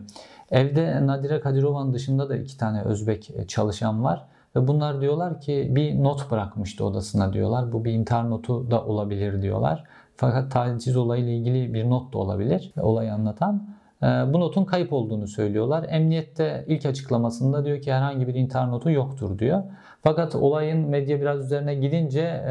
Evde 0.51 1.07
Nadire 1.07 1.39
Kadirova'nın 1.39 1.93
dışında 1.93 2.29
da 2.29 2.35
iki 2.35 2.57
tane 2.57 2.81
Özbek 2.81 3.31
çalışan 3.47 4.03
var. 4.03 4.27
Ve 4.55 4.67
bunlar 4.67 5.01
diyorlar 5.01 5.41
ki 5.41 5.67
bir 5.75 6.03
not 6.03 6.31
bırakmıştı 6.31 6.85
odasına 6.85 7.33
diyorlar. 7.33 7.71
Bu 7.71 7.85
bir 7.85 7.93
intihar 7.93 8.29
notu 8.29 8.71
da 8.71 8.85
olabilir 8.85 9.41
diyorlar. 9.41 9.83
Fakat 10.15 10.51
taciz 10.51 10.97
olayıyla 10.97 11.31
ilgili 11.31 11.73
bir 11.73 11.89
not 11.89 12.13
da 12.13 12.17
olabilir 12.17 12.73
olayı 12.81 13.13
anlatan. 13.13 13.67
bu 14.01 14.39
notun 14.39 14.65
kayıp 14.65 14.93
olduğunu 14.93 15.27
söylüyorlar. 15.27 15.85
Emniyette 15.89 16.65
ilk 16.67 16.85
açıklamasında 16.85 17.65
diyor 17.65 17.81
ki 17.81 17.93
herhangi 17.93 18.27
bir 18.27 18.35
intihar 18.35 18.71
notu 18.71 18.91
yoktur 18.91 19.39
diyor. 19.39 19.63
Fakat 20.03 20.35
olayın 20.35 20.89
medya 20.89 21.21
biraz 21.21 21.45
üzerine 21.45 21.75
gidince 21.75 22.41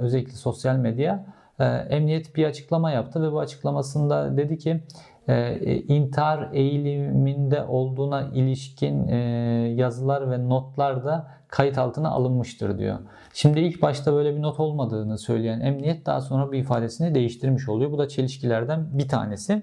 özellikle 0.00 0.32
sosyal 0.32 0.76
medya 0.76 1.26
emniyet 1.90 2.36
bir 2.36 2.44
açıklama 2.44 2.90
yaptı 2.90 3.22
ve 3.22 3.32
bu 3.32 3.40
açıklamasında 3.40 4.36
dedi 4.36 4.58
ki 4.58 4.80
intihar 5.88 6.48
eğiliminde 6.52 7.64
olduğuna 7.64 8.22
ilişkin 8.22 9.08
yazılar 9.76 10.30
ve 10.30 10.48
notlar 10.48 11.04
da 11.04 11.26
kayıt 11.48 11.78
altına 11.78 12.10
alınmıştır 12.10 12.78
diyor. 12.78 12.98
Şimdi 13.34 13.60
ilk 13.60 13.82
başta 13.82 14.12
böyle 14.12 14.36
bir 14.36 14.42
not 14.42 14.60
olmadığını 14.60 15.18
söyleyen 15.18 15.60
emniyet 15.60 16.06
daha 16.06 16.20
sonra 16.20 16.48
bu 16.48 16.54
ifadesini 16.54 17.14
değiştirmiş 17.14 17.68
oluyor. 17.68 17.92
Bu 17.92 17.98
da 17.98 18.08
çelişkilerden 18.08 18.98
bir 18.98 19.08
tanesi. 19.08 19.62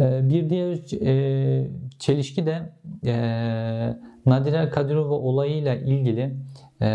Ee, 0.00 0.30
bir 0.30 0.50
diğer 0.50 1.02
e, 1.06 1.70
çelişki 1.98 2.46
de 2.46 2.72
e, 3.06 3.14
Nadire 4.26 4.70
Kadirova 4.70 5.14
olayıyla 5.14 5.74
ilgili 5.74 6.36
e, 6.80 6.88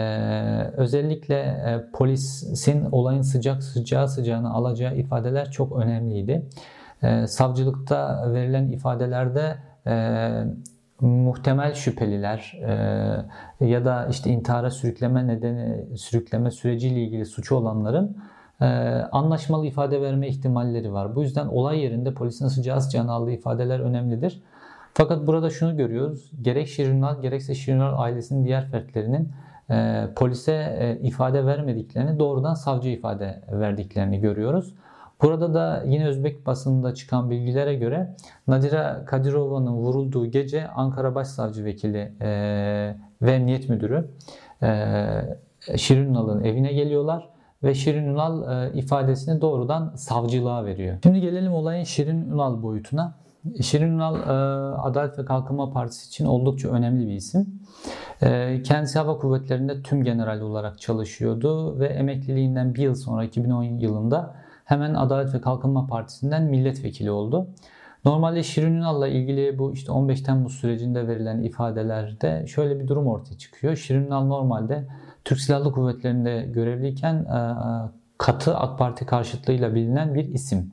özellikle 0.77 1.57
polisin 1.93 2.87
olayın 2.91 3.21
sıcak 3.21 3.63
sıcağı 3.63 4.07
sıcağına 4.07 4.53
alacağı 4.53 4.95
ifadeler 4.95 5.51
çok 5.51 5.77
önemliydi. 5.77 6.45
Savcılıkta 7.27 8.23
verilen 8.33 8.71
ifadelerde 8.71 9.57
muhtemel 11.01 11.73
şüpheliler 11.73 12.59
e, 13.59 13.65
ya 13.65 13.85
da 13.85 14.07
işte 14.07 14.29
intihara 14.29 14.71
sürükleme 14.71 15.27
nedeni 15.27 15.97
sürükleme 15.97 16.51
süreciyle 16.51 16.99
ilgili 16.99 17.25
suçu 17.25 17.55
olanların 17.55 18.17
e, 18.61 18.65
anlaşmalı 19.11 19.65
ifade 19.65 20.01
verme 20.01 20.27
ihtimalleri 20.27 20.93
var. 20.93 21.15
Bu 21.15 21.23
yüzden 21.23 21.47
olay 21.47 21.79
yerinde 21.79 22.13
polisin 22.13 22.47
sıcağı 22.47 22.81
sıcağına 22.81 23.13
aldığı 23.13 23.31
ifadeler 23.31 23.79
önemlidir. 23.79 24.41
Fakat 24.97 25.27
burada 25.27 25.49
şunu 25.49 25.77
görüyoruz. 25.77 26.31
Gerek 26.41 26.67
Şirinal 26.67 27.21
gerekse 27.21 27.55
Şirinal 27.55 28.01
ailesinin 28.01 28.45
diğer 28.45 28.71
fertlerinin 28.71 29.31
e, 29.69 30.07
polise 30.15 30.77
e, 30.79 31.07
ifade 31.07 31.45
vermediklerini 31.45 32.19
doğrudan 32.19 32.53
savcı 32.53 32.89
ifade 32.89 33.41
verdiklerini 33.51 34.19
görüyoruz. 34.19 34.73
Burada 35.21 35.53
da 35.53 35.83
yine 35.85 36.07
Özbek 36.07 36.45
basınında 36.45 36.93
çıkan 36.93 37.29
bilgilere 37.29 37.75
göre 37.75 38.15
Nadira 38.47 39.05
Kadirova'nın 39.05 39.73
vurulduğu 39.73 40.25
gece 40.25 40.67
Ankara 40.67 41.15
Başsavcı 41.15 41.65
Vekili 41.65 42.13
e, 42.21 42.29
ve 43.21 43.31
Emniyet 43.31 43.69
Müdürü 43.69 44.11
e, 44.63 45.77
Şirin 45.77 46.09
Ünal'ın 46.09 46.43
evine 46.43 46.73
geliyorlar 46.73 47.29
ve 47.63 47.73
Şirin 47.73 48.03
Ünal 48.03 48.65
e, 48.65 48.73
ifadesini 48.73 49.41
doğrudan 49.41 49.95
savcılığa 49.95 50.65
veriyor. 50.65 50.97
Şimdi 51.03 51.21
gelelim 51.21 51.53
olayın 51.53 51.83
Şirin 51.83 52.31
Ünal 52.31 52.61
boyutuna. 52.61 53.26
Şirin 53.61 53.91
Ünal 53.91 54.15
e, 54.15 54.31
Adalet 54.81 55.19
ve 55.19 55.25
Kalkınma 55.25 55.71
Partisi 55.71 56.07
için 56.07 56.25
oldukça 56.25 56.69
önemli 56.69 57.07
bir 57.07 57.13
isim. 57.13 57.59
E, 58.21 58.61
kendisi 58.63 58.99
hava 58.99 59.17
kuvvetlerinde 59.17 59.81
tüm 59.81 60.03
general 60.03 60.41
olarak 60.41 60.79
çalışıyordu 60.79 61.79
ve 61.79 61.87
emekliliğinden 61.87 62.75
bir 62.75 62.81
yıl 62.81 62.95
sonra 62.95 63.23
2010 63.23 63.63
yılında 63.63 64.35
hemen 64.65 64.93
Adalet 64.93 65.33
ve 65.33 65.41
Kalkınma 65.41 65.87
Partisi'nden 65.87 66.43
milletvekili 66.43 67.11
oldu. 67.11 67.47
Normalde 68.05 68.43
Şirin 68.43 68.73
Ünal'la 68.73 69.07
ilgili 69.07 69.59
bu 69.59 69.73
işte 69.73 69.91
15 69.91 70.21
Temmuz 70.21 70.53
sürecinde 70.53 71.07
verilen 71.07 71.43
ifadelerde 71.43 72.45
şöyle 72.47 72.79
bir 72.79 72.87
durum 72.87 73.07
ortaya 73.07 73.37
çıkıyor. 73.37 73.75
Şirin 73.75 74.05
Ünal 74.05 74.25
normalde 74.25 74.87
Türk 75.25 75.39
Silahlı 75.39 75.71
Kuvvetleri'nde 75.71 76.49
görevliyken 76.53 77.15
e, 77.15 77.39
katı 78.17 78.57
AK 78.57 78.79
Parti 78.79 79.05
karşıtlığıyla 79.05 79.75
bilinen 79.75 80.13
bir 80.13 80.25
isim. 80.25 80.71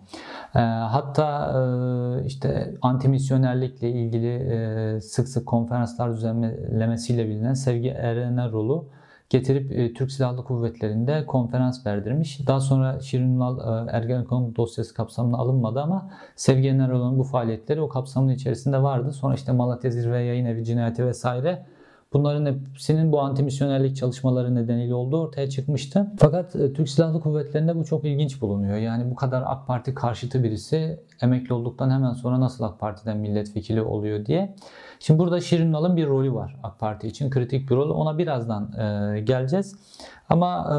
E, 0.54 0.58
hatta 0.58 1.52
e, 1.52 2.26
işte 2.26 2.74
antimisyonerlikle 2.82 3.90
ilgili 3.90 5.00
sık 5.00 5.28
sık 5.28 5.46
konferanslar 5.46 6.12
düzenlemesiyle 6.12 7.28
bilinen 7.28 7.54
Sevgi 7.54 7.88
Erenerol'u 7.88 8.88
getirip 9.30 9.72
e, 9.72 9.94
Türk 9.94 10.12
Silahlı 10.12 10.44
Kuvvetleri'nde 10.44 11.26
konferans 11.26 11.86
verdirmiş. 11.86 12.46
Daha 12.46 12.60
sonra 12.60 13.00
Şirin 13.00 13.36
Ünal 13.36 13.86
e, 13.88 13.90
Ergenekon 13.90 14.56
dosyası 14.56 14.94
kapsamına 14.94 15.36
alınmadı 15.36 15.80
ama 15.80 16.10
Sevgi 16.36 16.68
Eneroğlu'nun 16.68 17.18
bu 17.18 17.24
faaliyetleri 17.24 17.80
o 17.80 17.88
kapsamın 17.88 18.28
içerisinde 18.28 18.82
vardı. 18.82 19.12
Sonra 19.12 19.34
işte 19.34 19.52
Malatya 19.52 19.90
Zirve 19.90 20.22
Yayın 20.22 20.44
Evi 20.44 20.64
cinayeti 20.64 21.06
vesaire 21.06 21.66
Bunların 22.14 22.46
hepsinin 22.46 23.12
bu 23.12 23.20
antimisyonerlik 23.20 23.96
çalışmaları 23.96 24.54
nedeniyle 24.54 24.94
olduğu 24.94 25.20
ortaya 25.20 25.50
çıkmıştı. 25.50 26.12
Fakat 26.18 26.56
e, 26.56 26.72
Türk 26.72 26.88
Silahlı 26.88 27.20
Kuvvetleri'nde 27.20 27.76
bu 27.76 27.84
çok 27.84 28.04
ilginç 28.04 28.40
bulunuyor. 28.40 28.76
Yani 28.76 29.10
bu 29.10 29.14
kadar 29.14 29.42
AK 29.46 29.66
Parti 29.66 29.94
karşıtı 29.94 30.42
birisi 30.42 31.00
emekli 31.22 31.54
olduktan 31.54 31.90
hemen 31.90 32.12
sonra 32.12 32.40
nasıl 32.40 32.64
AK 32.64 32.80
Parti'den 32.80 33.16
milletvekili 33.16 33.82
oluyor 33.82 34.26
diye. 34.26 34.54
Şimdi 35.06 35.18
burada 35.18 35.40
Şirin 35.40 35.68
Ünal'ın 35.68 35.96
bir 35.96 36.06
rolü 36.06 36.34
var 36.34 36.56
AK 36.62 36.78
Parti 36.78 37.06
için 37.06 37.30
kritik 37.30 37.70
bir 37.70 37.76
rol. 37.76 37.90
Ona 37.90 38.18
birazdan 38.18 38.72
e, 38.72 39.20
geleceğiz. 39.20 39.76
Ama 40.28 40.66
e, 40.70 40.74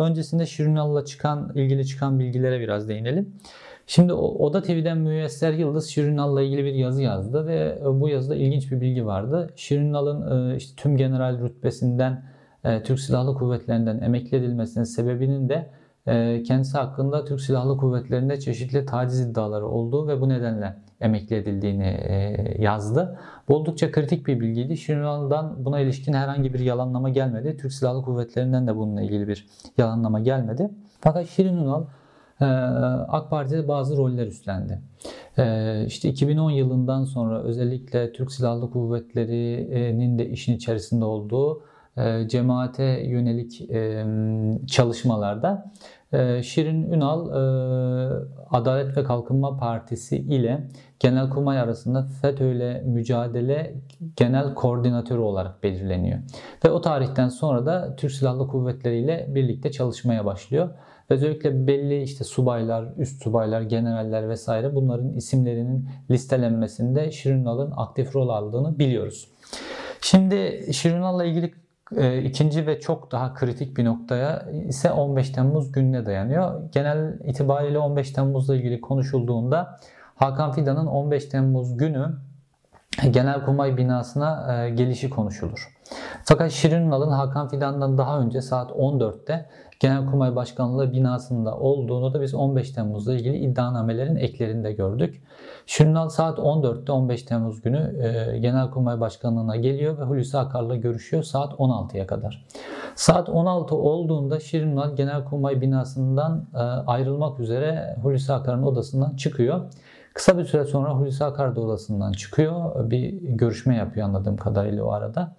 öncesinde 0.00 0.46
Şirin 0.46 0.70
Ünal'la 0.70 1.04
çıkan 1.04 1.52
ilgili 1.54 1.86
çıkan 1.86 2.18
bilgilere 2.18 2.60
biraz 2.60 2.88
değinelim. 2.88 3.34
Şimdi 3.86 4.12
Oda 4.12 4.62
TV'den 4.62 4.98
Müyesser 4.98 5.52
Yıldız 5.52 5.88
Şirinal'la 5.88 6.42
ilgili 6.42 6.64
bir 6.64 6.74
yazı 6.74 7.02
yazdı 7.02 7.46
ve 7.46 7.78
e, 7.82 8.00
bu 8.00 8.08
yazıda 8.08 8.36
ilginç 8.36 8.72
bir 8.72 8.80
bilgi 8.80 9.06
vardı. 9.06 9.50
Şirinal'ın 9.56 10.50
e, 10.52 10.56
işte 10.56 10.82
tüm 10.82 10.96
general 10.96 11.40
rütbesinden 11.40 12.24
e, 12.64 12.82
Türk 12.82 13.00
Silahlı 13.00 13.34
Kuvvetleri'nden 13.34 14.00
emekli 14.00 14.36
edilmesinin 14.36 14.84
sebebinin 14.84 15.48
de 15.48 15.70
kendisi 16.44 16.78
hakkında 16.78 17.24
Türk 17.24 17.40
Silahlı 17.40 17.76
Kuvvetleri'nde 17.76 18.40
çeşitli 18.40 18.86
taciz 18.86 19.20
iddiaları 19.20 19.66
olduğu 19.66 20.08
ve 20.08 20.20
bu 20.20 20.28
nedenle 20.28 20.76
emekli 21.02 21.36
edildiğini 21.36 21.96
yazdı. 22.58 23.18
Bu 23.48 23.56
oldukça 23.56 23.92
kritik 23.92 24.26
bir 24.26 24.40
bilgiydi. 24.40 24.76
Şirinal'dan 24.76 25.64
buna 25.64 25.80
ilişkin 25.80 26.12
herhangi 26.12 26.54
bir 26.54 26.60
yalanlama 26.60 27.08
gelmedi. 27.08 27.56
Türk 27.60 27.72
Silahlı 27.72 28.02
Kuvvetleri'nden 28.02 28.66
de 28.66 28.76
bununla 28.76 29.02
ilgili 29.02 29.28
bir 29.28 29.46
yalanlama 29.78 30.20
gelmedi. 30.20 30.70
Fakat 31.00 31.28
Şirin 31.28 31.56
Ünal 31.56 31.84
ee, 32.42 32.44
AK 33.08 33.30
Parti'de 33.30 33.68
bazı 33.68 33.96
roller 33.96 34.26
üstlendi. 34.26 34.80
Ee, 35.38 35.84
işte 35.86 36.08
2010 36.08 36.50
yılından 36.50 37.04
sonra 37.04 37.42
özellikle 37.42 38.12
Türk 38.12 38.32
Silahlı 38.32 38.70
Kuvvetleri'nin 38.70 40.18
de 40.18 40.28
işin 40.28 40.56
içerisinde 40.56 41.04
olduğu 41.04 41.62
e, 41.96 42.28
cemaate 42.28 42.84
yönelik 42.84 43.70
e, 43.70 44.06
çalışmalarda 44.66 45.72
e, 45.92 46.01
Şirin 46.42 46.92
Ünal 46.92 47.28
Adalet 48.50 48.96
ve 48.96 49.04
Kalkınma 49.04 49.56
Partisi 49.56 50.16
ile 50.16 50.68
Genelkurmay 51.00 51.60
arasında 51.60 52.02
FETÖ 52.02 52.54
ile 52.54 52.82
mücadele 52.86 53.74
genel 54.16 54.54
koordinatörü 54.54 55.20
olarak 55.20 55.62
belirleniyor. 55.62 56.18
Ve 56.64 56.70
o 56.70 56.80
tarihten 56.80 57.28
sonra 57.28 57.66
da 57.66 57.96
Türk 57.96 58.12
Silahlı 58.12 58.48
Kuvvetleri 58.48 58.98
ile 58.98 59.26
birlikte 59.28 59.70
çalışmaya 59.70 60.24
başlıyor. 60.24 60.70
Özellikle 61.08 61.66
belli 61.66 62.02
işte 62.02 62.24
subaylar, 62.24 62.88
üst 62.98 63.22
subaylar, 63.22 63.62
generaller 63.62 64.28
vesaire 64.28 64.74
bunların 64.74 65.12
isimlerinin 65.12 65.88
listelenmesinde 66.10 67.10
Şirinal'ın 67.10 67.72
aktif 67.76 68.16
rol 68.16 68.28
aldığını 68.28 68.78
biliyoruz. 68.78 69.28
Şimdi 70.00 70.66
Şirinal'la 70.72 71.24
ilgili 71.24 71.46
e, 71.46 71.61
ikinci 72.24 72.66
ve 72.66 72.80
çok 72.80 73.12
daha 73.12 73.34
kritik 73.34 73.76
bir 73.76 73.84
noktaya 73.84 74.50
ise 74.68 74.92
15 74.92 75.30
Temmuz 75.30 75.72
gününe 75.72 76.06
dayanıyor. 76.06 76.70
Genel 76.72 77.18
itibariyle 77.24 77.78
15 77.78 78.10
Temmuz'la 78.10 78.56
ilgili 78.56 78.80
konuşulduğunda 78.80 79.76
Hakan 80.14 80.52
Fidan'ın 80.52 80.86
15 80.86 81.26
Temmuz 81.26 81.76
günü 81.76 82.16
Genelkurmay 83.10 83.76
binasına 83.76 84.56
e, 84.64 84.70
gelişi 84.70 85.10
konuşulur. 85.10 85.78
Fakat 86.24 86.50
Şirin 86.50 86.86
Ünal'ın 86.86 87.10
Hakan 87.10 87.48
Fidan'dan 87.48 87.98
daha 87.98 88.20
önce 88.20 88.42
saat 88.42 88.70
14'te 88.70 89.48
Genelkurmay 89.80 90.36
Başkanlığı 90.36 90.92
binasında 90.92 91.56
olduğunu 91.56 92.14
da 92.14 92.22
biz 92.22 92.34
15 92.34 92.70
Temmuz'la 92.70 93.14
ilgili 93.14 93.36
iddianamelerin 93.36 94.16
eklerinde 94.16 94.72
gördük. 94.72 95.22
Şirinal 95.66 96.08
saat 96.08 96.38
14'te 96.38 96.92
15 96.92 97.22
Temmuz 97.22 97.62
günü 97.62 97.96
e, 98.02 98.38
Genelkurmay 98.38 99.00
Başkanlığı'na 99.00 99.56
geliyor 99.56 99.98
ve 99.98 100.02
Hulusi 100.02 100.38
Akar'la 100.38 100.76
görüşüyor 100.76 101.22
saat 101.22 101.52
16'ya 101.52 102.06
kadar. 102.06 102.44
Saat 102.94 103.28
16 103.28 103.74
olduğunda 103.74 104.40
Şirinal 104.40 104.96
Genelkurmay 104.96 105.60
binasından 105.60 106.46
e, 106.54 106.58
ayrılmak 106.58 107.40
üzere 107.40 107.96
Hulusi 108.02 108.32
Akar'ın 108.32 108.62
odasından 108.62 109.16
çıkıyor. 109.16 109.60
Kısa 110.14 110.38
bir 110.38 110.44
süre 110.44 110.64
sonra 110.64 110.94
Hulusi 110.94 111.24
Akar 111.24 111.56
da 111.56 111.60
odasından 111.60 112.12
çıkıyor. 112.12 112.90
Bir 112.90 113.12
görüşme 113.12 113.76
yapıyor 113.76 114.06
anladığım 114.06 114.36
kadarıyla 114.36 114.84
o 114.84 114.92
arada. 114.92 115.34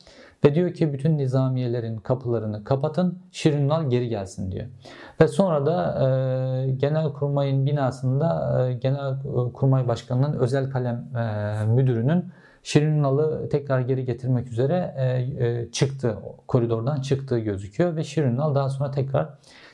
Ve 0.46 0.56
diyor 0.56 0.74
ki 0.74 0.94
bütün 0.94 1.18
nizamiyelerin 1.18 1.98
kapılarını 1.98 2.64
kapatın, 2.64 3.20
Şirinal 3.32 3.90
geri 3.90 4.10
gelsin 4.10 4.52
diyor. 4.52 4.66
Ve 5.22 5.28
sonra 5.28 5.66
da 5.66 6.00
e, 6.06 6.72
Genel 6.72 7.14
Kurmay'ın 7.14 7.66
binasında 7.66 8.60
e, 8.70 8.74
Genel 8.74 9.16
Kurmay 9.54 9.88
Başkanı'nın 9.88 10.40
özel 10.40 10.70
kalem 10.70 11.08
e, 11.16 11.66
müdürünün 11.66 12.26
Şirinal'ı 12.64 13.50
tekrar 13.50 13.80
geri 13.80 14.06
getirmek 14.06 14.48
üzere 14.48 14.94
e, 14.98 15.06
e, 15.48 15.72
çıktı, 15.72 16.18
koridordan 16.48 17.02
çıktığı 17.02 17.40
gözüküyor 17.40 17.96
ve 17.96 18.04
Şirinal 18.04 18.56
daha 18.56 18.70
sonra 18.70 18.92
tekrar 18.92 19.30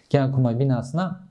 Genelkurmay 0.10 0.60
binasına 0.60 1.30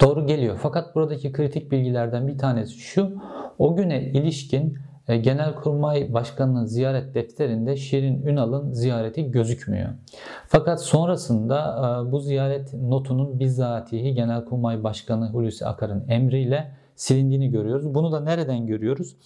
doğru 0.00 0.26
geliyor. 0.26 0.58
Fakat 0.62 0.94
buradaki 0.94 1.32
kritik 1.32 1.72
bilgilerden 1.72 2.28
bir 2.28 2.38
tanesi 2.38 2.78
şu. 2.78 3.12
O 3.58 3.76
güne 3.76 4.02
ilişkin 4.02 4.78
Genelkurmay 5.16 6.14
Başkanı'nın 6.14 6.64
ziyaret 6.64 7.14
defterinde 7.14 7.76
Şirin 7.76 8.26
Ünal'ın 8.26 8.72
ziyareti 8.72 9.30
gözükmüyor. 9.30 9.88
Fakat 10.46 10.82
sonrasında 10.82 11.58
e, 12.08 12.12
bu 12.12 12.20
ziyaret 12.20 12.74
notunun 12.74 13.40
bizzatihi 13.40 14.14
Genelkurmay 14.14 14.84
Başkanı 14.84 15.28
Hulusi 15.28 15.66
Akar'ın 15.66 16.08
emriyle 16.08 16.72
silindiğini 16.96 17.50
görüyoruz. 17.50 17.94
Bunu 17.94 18.12
da 18.12 18.20
nereden 18.20 18.66
görüyoruz? 18.66 19.16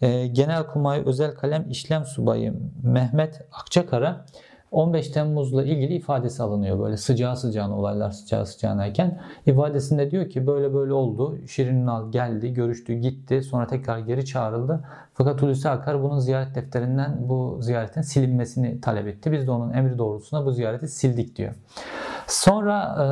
E, 0.00 0.26
Genelkurmay 0.26 1.02
Özel 1.06 1.34
Kalem 1.34 1.70
İşlem 1.70 2.04
Subayı 2.04 2.54
Mehmet 2.82 3.40
Akçakar'a 3.52 4.26
15 4.74 5.08
Temmuz'la 5.08 5.64
ilgili 5.64 5.94
ifadesi 5.94 6.42
alınıyor 6.42 6.78
böyle 6.80 6.96
sıcağı 6.96 7.36
sıcağına 7.36 7.78
olaylar 7.78 8.10
sıcağı 8.10 8.46
sıcağınayken. 8.46 9.20
ifadesinde 9.46 10.10
diyor 10.10 10.30
ki 10.30 10.46
böyle 10.46 10.74
böyle 10.74 10.92
oldu. 10.92 11.38
Şirin 11.48 11.82
Ünal 11.82 12.12
geldi, 12.12 12.54
görüştü, 12.54 12.94
gitti. 12.94 13.42
Sonra 13.42 13.66
tekrar 13.66 13.98
geri 13.98 14.24
çağrıldı. 14.24 14.84
Fakat 15.14 15.42
Hulusi 15.42 15.68
Akar 15.68 16.02
bunun 16.02 16.18
ziyaret 16.18 16.54
defterinden 16.54 17.16
bu 17.28 17.58
ziyaretin 17.60 18.02
silinmesini 18.02 18.80
talep 18.80 19.06
etti. 19.06 19.32
Biz 19.32 19.46
de 19.46 19.50
onun 19.50 19.72
emri 19.72 19.98
doğrultusunda 19.98 20.46
bu 20.46 20.52
ziyareti 20.52 20.88
sildik 20.88 21.36
diyor. 21.36 21.54
Sonra 22.26 22.96
e, 22.98 23.06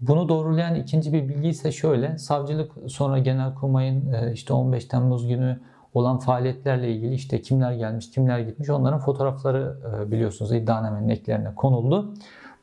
bunu 0.00 0.28
doğrulayan 0.28 0.74
ikinci 0.74 1.12
bir 1.12 1.28
bilgi 1.28 1.48
ise 1.48 1.72
şöyle. 1.72 2.18
Savcılık 2.18 2.72
sonra 2.86 3.18
Genelkurmay'ın 3.18 4.12
e, 4.12 4.32
işte 4.32 4.52
15 4.52 4.84
Temmuz 4.84 5.28
günü 5.28 5.58
olan 5.94 6.18
faaliyetlerle 6.18 6.92
ilgili 6.92 7.14
işte 7.14 7.40
kimler 7.40 7.72
gelmiş, 7.72 8.10
kimler 8.10 8.38
gitmiş 8.38 8.70
onların 8.70 9.00
fotoğrafları 9.00 9.76
e, 9.96 10.10
biliyorsunuz 10.10 10.52
iddianamenin 10.52 11.08
eklerine 11.08 11.54
konuldu. 11.54 12.14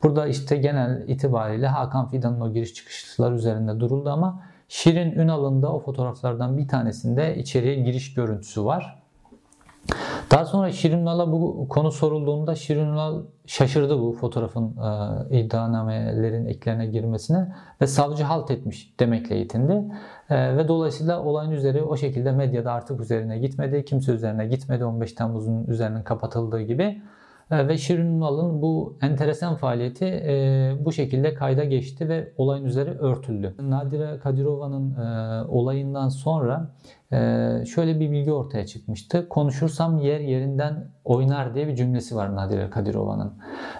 Burada 0.04 0.28
işte 0.28 0.58
genel 0.58 1.04
itibariyle 1.08 1.68
Hakan 1.68 2.08
Fidan'ın 2.08 2.42
o 2.42 2.54
giriş 2.54 2.74
çıkışlar 2.74 3.32
üzerinde 3.32 3.80
duruldu 3.80 4.10
ama 4.10 4.42
Şirin 4.68 5.12
Ünal'ın 5.12 5.62
da 5.62 5.74
o 5.74 5.80
fotoğraflardan 5.80 6.58
bir 6.58 6.68
tanesinde 6.68 7.36
içeriye 7.38 7.76
giriş 7.76 8.14
görüntüsü 8.14 8.66
var. 8.66 9.00
Daha 10.32 10.46
sonra 10.46 10.72
Şirin 10.72 10.98
Ünal'a 10.98 11.32
bu 11.32 11.68
konu 11.70 11.92
sorulduğunda 11.92 12.56
Şirin 12.56 12.86
Ünal 12.86 13.22
şaşırdı 13.46 14.00
bu 14.00 14.12
fotoğrafın 14.12 14.76
e, 15.32 15.40
iddianamelerin 15.40 16.46
eklerine 16.46 16.86
girmesine 16.86 17.56
ve 17.82 17.88
savcı 17.88 18.24
halt 18.24 18.52
etmiş 18.52 18.94
demekle 19.00 19.36
yetindi. 19.36 19.84
E, 20.30 20.58
ve 20.58 20.68
dolayısıyla 20.68 21.24
olayın 21.24 21.52
üzeri 21.52 21.84
o 21.84 21.98
şekilde 21.98 22.32
medyada 22.32 22.72
artık 22.72 23.02
üzerine 23.02 23.40
gitmedi. 23.40 23.86
Kimse 23.86 24.12
üzerine 24.12 24.48
gitmedi 24.48 24.86
15 24.86 25.14
Temmuz'un 25.14 25.68
üzerinin 25.68 26.04
kapatıldığı 26.04 26.62
gibi. 26.62 27.02
E, 27.52 27.68
ve 27.68 27.78
Şirin 27.78 28.18
Ünal'ın 28.18 28.62
bu 28.62 28.98
enteresan 29.02 29.56
faaliyeti 29.56 30.06
e, 30.06 30.74
bu 30.86 30.92
şekilde 30.92 31.34
kayda 31.34 31.64
geçti 31.64 32.10
ve 32.10 32.34
olayın 32.38 32.66
üzeri 32.66 32.92
örtüldü. 32.92 33.56
Nadire 33.62 34.20
Kadirova'nın 34.20 34.96
e, 34.96 35.44
olayından 35.48 36.10
sonra 36.10 36.72
e, 37.12 37.18
şöyle 37.66 38.00
bir 38.00 38.12
bilgi 38.12 38.32
ortaya 38.32 38.66
çıkmıştı. 38.66 39.30
Konuşursam 39.30 39.98
yer 39.98 40.20
yerinden 40.20 40.88
oynar 41.06 41.56
diye 41.56 41.68
bir 41.68 41.76
cümlesi 41.76 42.16
var 42.16 42.36
Nadire 42.36 42.70
Kadirova'nın. 42.70 43.34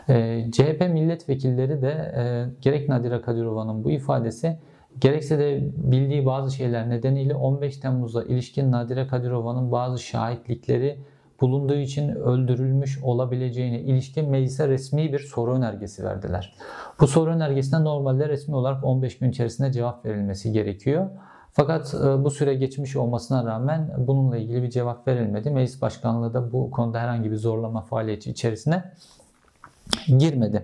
E, 0.10 0.46
CHP 0.52 0.90
milletvekilleri 0.90 1.82
de 1.82 1.92
e, 2.18 2.46
gerek 2.62 2.90
Nadire 2.90 3.22
Kadirova'nın 3.22 3.84
bu 3.84 3.92
ifadesi 3.92 4.60
gerekse 5.02 5.40
de 5.40 5.70
bildiği 5.78 6.26
bazı 6.26 6.56
şeyler 6.56 6.90
nedeniyle 6.90 7.36
15 7.36 7.78
Temmuz'a 7.78 8.24
ilişkin 8.24 8.72
Nadire 8.72 9.08
Kadirova'nın 9.08 9.72
bazı 9.72 10.00
şahitlikleri 10.00 11.00
bulunduğu 11.42 11.76
için 11.76 12.10
öldürülmüş 12.10 13.04
olabileceğine 13.04 13.80
ilişkin 13.80 14.30
meclise 14.30 14.68
resmi 14.68 15.14
bir 15.14 15.20
soru 15.20 15.56
önergesi 15.56 16.04
verdiler. 16.04 16.56
Bu 17.00 17.08
soru 17.08 17.30
önergesine 17.30 17.84
normalde 17.84 18.30
resmi 18.30 18.56
olarak 18.56 18.84
15 18.84 19.18
gün 19.18 19.30
içerisinde 19.30 19.72
cevap 19.72 20.06
verilmesi 20.06 20.52
gerekiyor. 20.52 21.10
Fakat 21.54 21.94
e, 21.94 22.24
bu 22.24 22.32
süre 22.32 22.54
geçmiş 22.54 22.96
olmasına 22.96 23.46
rağmen 23.46 23.92
bununla 23.98 24.38
ilgili 24.38 24.64
bir 24.64 24.70
cevap 24.70 25.08
verilmedi. 25.08 25.52
Meclis 25.52 25.82
Başkanlığı 25.82 26.34
da 26.34 26.52
bu 26.52 26.72
konuda 26.72 27.00
herhangi 27.00 27.32
bir 27.32 27.36
zorlama 27.36 27.82
faaliyeti 27.82 28.32
içerisine 28.32 28.84
girmedi. 30.18 30.64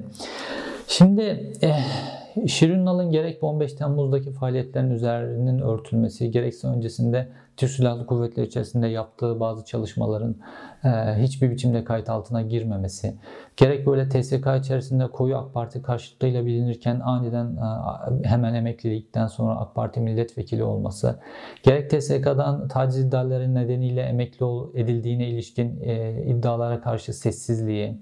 Şimdi 0.88 1.54
eh, 1.62 2.48
Şirin 2.48 2.80
Ünal'ın 2.80 3.12
gerek 3.12 3.44
15 3.44 3.74
Temmuz'daki 3.74 4.32
faaliyetlerin 4.32 4.92
üzerinin 4.92 5.60
örtülmesi, 5.60 6.32
gerekse 6.32 6.68
öncesinde 6.68 7.28
Türk 7.58 7.72
Silahlı 7.72 8.06
Kuvvetleri 8.06 8.48
içerisinde 8.48 8.88
yaptığı 8.88 9.40
bazı 9.40 9.66
çalışmaların 9.66 10.36
e, 10.84 10.90
hiçbir 11.24 11.52
biçimde 11.52 11.84
kayıt 11.84 12.10
altına 12.10 12.42
girmemesi, 12.42 13.16
gerek 13.58 13.88
böyle 13.88 14.10
TSK 14.10 14.48
içerisinde 14.60 15.08
koyu 15.08 15.38
AK 15.38 15.54
Parti 15.54 15.82
karşıtlığıyla 15.82 16.46
bilinirken 16.46 17.00
aniden 17.00 17.46
e, 17.46 18.28
hemen 18.28 18.54
emeklilikten 18.54 19.28
sonra 19.28 19.60
AK 19.60 19.76
Parti 19.76 20.00
milletvekili 20.00 20.64
olması, 20.64 21.20
gerek 21.64 21.90
TSK'dan 21.90 22.68
taciz 22.68 23.00
iddiaları 23.06 23.54
nedeniyle 23.56 24.02
emekli 24.02 24.46
edildiğine 24.76 25.28
ilişkin 25.28 25.80
e, 25.82 26.24
iddialara 26.26 26.82
karşı 26.82 27.14
sessizliği, 27.14 27.98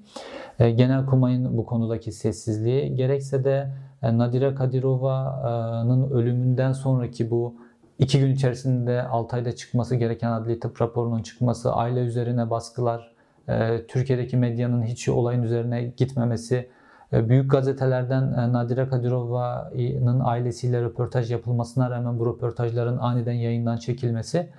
e, 0.59 0.71
Genelkurmay'ın 0.71 1.57
bu 1.57 1.65
konudaki 1.65 2.11
sessizliği, 2.11 2.95
gerekse 2.95 3.43
de 3.43 3.73
e, 4.03 4.17
Nadire 4.17 4.55
Kadirova'nın 4.55 6.11
ölümünden 6.11 6.71
sonraki 6.71 7.31
bu 7.31 7.62
iki 7.99 8.19
gün 8.19 8.33
içerisinde 8.33 9.03
6 9.03 9.35
ayda 9.35 9.55
çıkması 9.55 9.95
gereken 9.95 10.31
adli 10.31 10.59
tıp 10.59 10.81
raporunun 10.81 11.21
çıkması, 11.21 11.73
aile 11.73 11.99
üzerine 11.99 12.49
baskılar, 12.49 13.13
e, 13.47 13.87
Türkiye'deki 13.87 14.37
medyanın 14.37 14.83
hiç 14.83 15.09
olayın 15.09 15.43
üzerine 15.43 15.83
gitmemesi, 15.97 16.69
e, 17.13 17.29
büyük 17.29 17.51
gazetelerden 17.51 18.53
Nadire 18.53 18.87
Kadirova'nın 18.87 20.19
ailesiyle 20.19 20.81
röportaj 20.81 21.31
yapılmasına 21.31 21.89
rağmen 21.91 22.19
bu 22.19 22.25
röportajların 22.25 22.97
aniden 22.97 23.33
yayından 23.33 23.77
çekilmesi, 23.77 24.49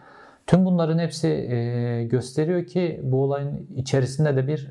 tüm 0.46 0.64
bunların 0.64 0.98
hepsi 0.98 1.28
gösteriyor 2.10 2.66
ki 2.66 3.00
bu 3.04 3.22
olayın 3.22 3.68
içerisinde 3.76 4.36
de 4.36 4.46
bir 4.46 4.70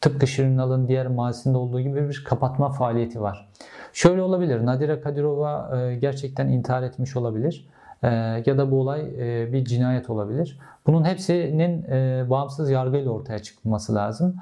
tıpkı 0.00 0.26
Şirin 0.26 0.88
diğer 0.88 1.06
mazisinde 1.06 1.58
olduğu 1.58 1.80
gibi 1.80 2.08
bir 2.08 2.24
kapatma 2.28 2.70
faaliyeti 2.72 3.20
var. 3.20 3.48
Şöyle 3.94 4.22
olabilir. 4.22 4.66
Nadire 4.66 5.00
Kadirova 5.00 5.78
e, 5.78 5.94
gerçekten 5.96 6.48
intihar 6.48 6.82
etmiş 6.82 7.16
olabilir. 7.16 7.68
E, 8.02 8.08
ya 8.46 8.58
da 8.58 8.70
bu 8.70 8.80
olay 8.80 9.00
e, 9.00 9.52
bir 9.52 9.64
cinayet 9.64 10.10
olabilir. 10.10 10.58
Bunun 10.86 11.04
hepsinin 11.04 11.84
bağımsız 12.30 12.70
yargıyla 12.70 13.10
ortaya 13.10 13.38
çıkması 13.38 13.94
lazım. 13.94 14.36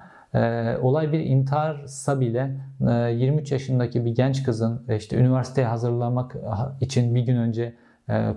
Olay 0.83 1.12
bir 1.12 1.21
intiharsa 1.21 2.21
bile 2.21 2.57
23 2.81 3.53
yaşındaki 3.53 4.05
bir 4.05 4.15
genç 4.15 4.43
kızın 4.43 4.83
işte 4.97 5.17
üniversiteye 5.17 5.67
hazırlamak 5.67 6.37
için 6.81 7.15
bir 7.15 7.21
gün 7.21 7.37
önce 7.37 7.75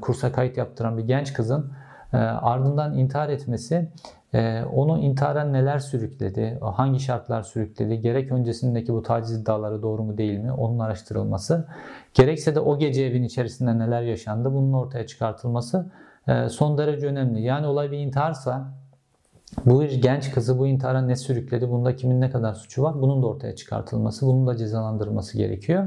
kursa 0.01 0.31
kayıt 0.31 0.57
yaptıran 0.57 0.97
bir 0.97 1.03
genç 1.03 1.33
kızın 1.33 1.71
ardından 2.41 2.97
intihar 2.97 3.29
etmesi 3.29 3.89
onu 4.73 4.99
intihara 4.99 5.43
neler 5.43 5.79
sürükledi, 5.79 6.59
hangi 6.61 6.99
şartlar 6.99 7.43
sürükledi, 7.43 8.01
gerek 8.01 8.31
öncesindeki 8.31 8.93
bu 8.93 9.01
taciz 9.01 9.41
iddiaları 9.41 9.81
doğru 9.81 10.03
mu 10.03 10.17
değil 10.17 10.39
mi 10.39 10.51
onun 10.51 10.79
araştırılması, 10.79 11.67
gerekse 12.13 12.55
de 12.55 12.59
o 12.59 12.79
gece 12.79 13.03
evin 13.03 13.23
içerisinde 13.23 13.77
neler 13.77 14.01
yaşandı 14.01 14.53
bunun 14.53 14.73
ortaya 14.73 15.07
çıkartılması 15.07 15.91
e, 16.27 16.49
son 16.49 16.77
derece 16.77 17.07
önemli. 17.07 17.41
Yani 17.41 17.67
olay 17.67 17.91
bir 17.91 17.97
intiharsa 17.97 18.67
bu 19.65 19.83
genç 19.83 20.31
kızı 20.31 20.59
bu 20.59 20.67
intihara 20.67 21.01
ne 21.01 21.15
sürükledi, 21.15 21.69
bunda 21.69 21.95
kimin 21.95 22.21
ne 22.21 22.29
kadar 22.29 22.53
suçu 22.53 22.83
var 22.83 23.01
bunun 23.01 23.23
da 23.23 23.27
ortaya 23.27 23.55
çıkartılması, 23.55 24.25
bunun 24.25 24.47
da 24.47 24.57
cezalandırılması 24.57 25.37
gerekiyor. 25.37 25.85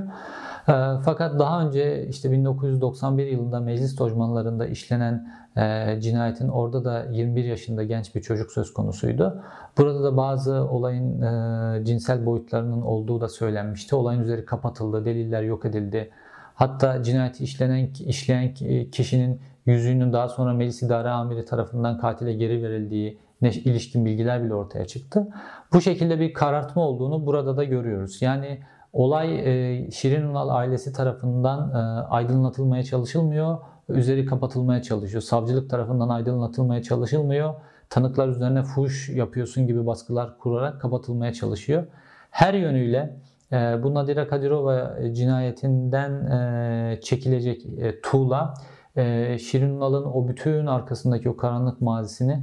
E, 0.69 0.73
fakat 1.05 1.39
daha 1.39 1.63
önce 1.67 2.07
işte 2.09 2.33
1991 2.33 3.27
yılında 3.27 3.61
meclis 3.61 3.99
dojmanlarında 3.99 4.67
işlenen 4.67 5.33
e, 5.57 6.01
cinayetin 6.01 6.49
orada 6.49 6.85
da 6.85 7.05
21 7.11 7.45
yaşında 7.45 7.85
genç 7.85 8.15
bir 8.15 8.21
çocuk 8.23 8.53
söz 8.53 8.73
konusuydu. 8.73 9.43
Burada 9.79 10.03
da 10.03 10.17
bazı 10.17 10.53
olayın 10.53 11.23
e, 11.23 11.85
cinsel 11.85 12.27
boyutlarının 12.27 12.83
olduğu 12.83 13.21
da 13.21 13.29
söylenmişti. 13.29 13.95
Olayın 13.95 14.21
üzeri 14.21 14.45
kapatıldı, 14.45 15.05
deliller 15.05 15.43
yok 15.43 15.65
edildi. 15.65 16.11
Hatta 16.55 17.03
cinayeti 17.03 17.45
işlenen 17.45 17.89
işleyen 18.07 18.55
kişinin 18.91 19.41
yüzüğünün 19.67 20.13
daha 20.13 20.29
sonra 20.29 20.53
meclis 20.53 20.83
idare 20.83 21.09
amiri 21.09 21.45
tarafından 21.45 21.99
katile 21.99 22.33
geri 22.33 22.63
verildiği 22.63 23.19
ne 23.43 23.51
ilişkin 23.51 24.05
bilgiler 24.05 24.45
bile 24.45 24.55
ortaya 24.55 24.87
çıktı. 24.87 25.29
Bu 25.73 25.81
şekilde 25.81 26.21
bir 26.21 26.33
karartma 26.33 26.83
olduğunu 26.83 27.27
burada 27.27 27.57
da 27.57 27.65
görüyoruz. 27.65 28.23
Yani 28.23 28.59
olay 28.93 29.39
e, 29.39 29.91
Şirin 29.91 30.23
Ünal 30.23 30.49
ailesi 30.49 30.93
tarafından 30.93 31.71
e, 31.71 32.07
aydınlatılmaya 32.09 32.83
çalışılmıyor 32.83 33.59
üzeri 33.89 34.27
kapatılmaya 34.27 34.83
çalışıyor. 34.83 35.23
Savcılık 35.23 35.71
tarafından 35.71 36.09
aydınlatılmaya 36.09 36.83
çalışılmıyor. 36.83 37.55
Tanıklar 37.91 38.29
üzerine 38.29 38.63
fuş 38.63 39.09
yapıyorsun 39.09 39.67
gibi 39.67 39.87
baskılar 39.87 40.39
kurarak 40.39 40.81
kapatılmaya 40.81 41.33
çalışıyor. 41.33 41.87
Her 42.31 42.55
yönüyle 42.55 43.17
e, 43.53 43.57
bu 43.83 43.95
Nadira 43.95 44.29
Kadirova 44.29 44.99
cinayetinden 45.13 46.27
e, 46.27 47.01
çekilecek 47.01 47.67
e, 47.67 48.01
tuğla 48.01 48.55
Şirin 49.39 49.77
Ünal'ın 49.77 50.05
o 50.05 50.29
bütün 50.29 50.67
arkasındaki 50.67 51.31
o 51.31 51.37
karanlık 51.37 51.81
mazisini 51.81 52.43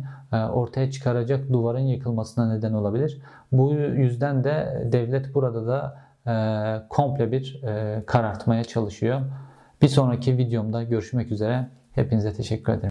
ortaya 0.54 0.92
çıkaracak 0.92 1.50
duvarın 1.50 1.80
yıkılmasına 1.80 2.54
neden 2.54 2.74
olabilir. 2.74 3.22
Bu 3.52 3.74
yüzden 3.74 4.44
de 4.44 4.88
devlet 4.92 5.36
burada 5.36 5.68
da 5.68 6.05
e, 6.05 6.05
komple 6.90 7.32
bir 7.32 7.64
e, 7.64 8.04
karartmaya 8.06 8.64
çalışıyor. 8.64 9.22
Bir 9.82 9.88
sonraki 9.88 10.38
videomda 10.38 10.84
görüşmek 10.84 11.32
üzere. 11.32 11.70
Hepinize 11.92 12.34
teşekkür 12.34 12.74
ederim. 12.74 12.82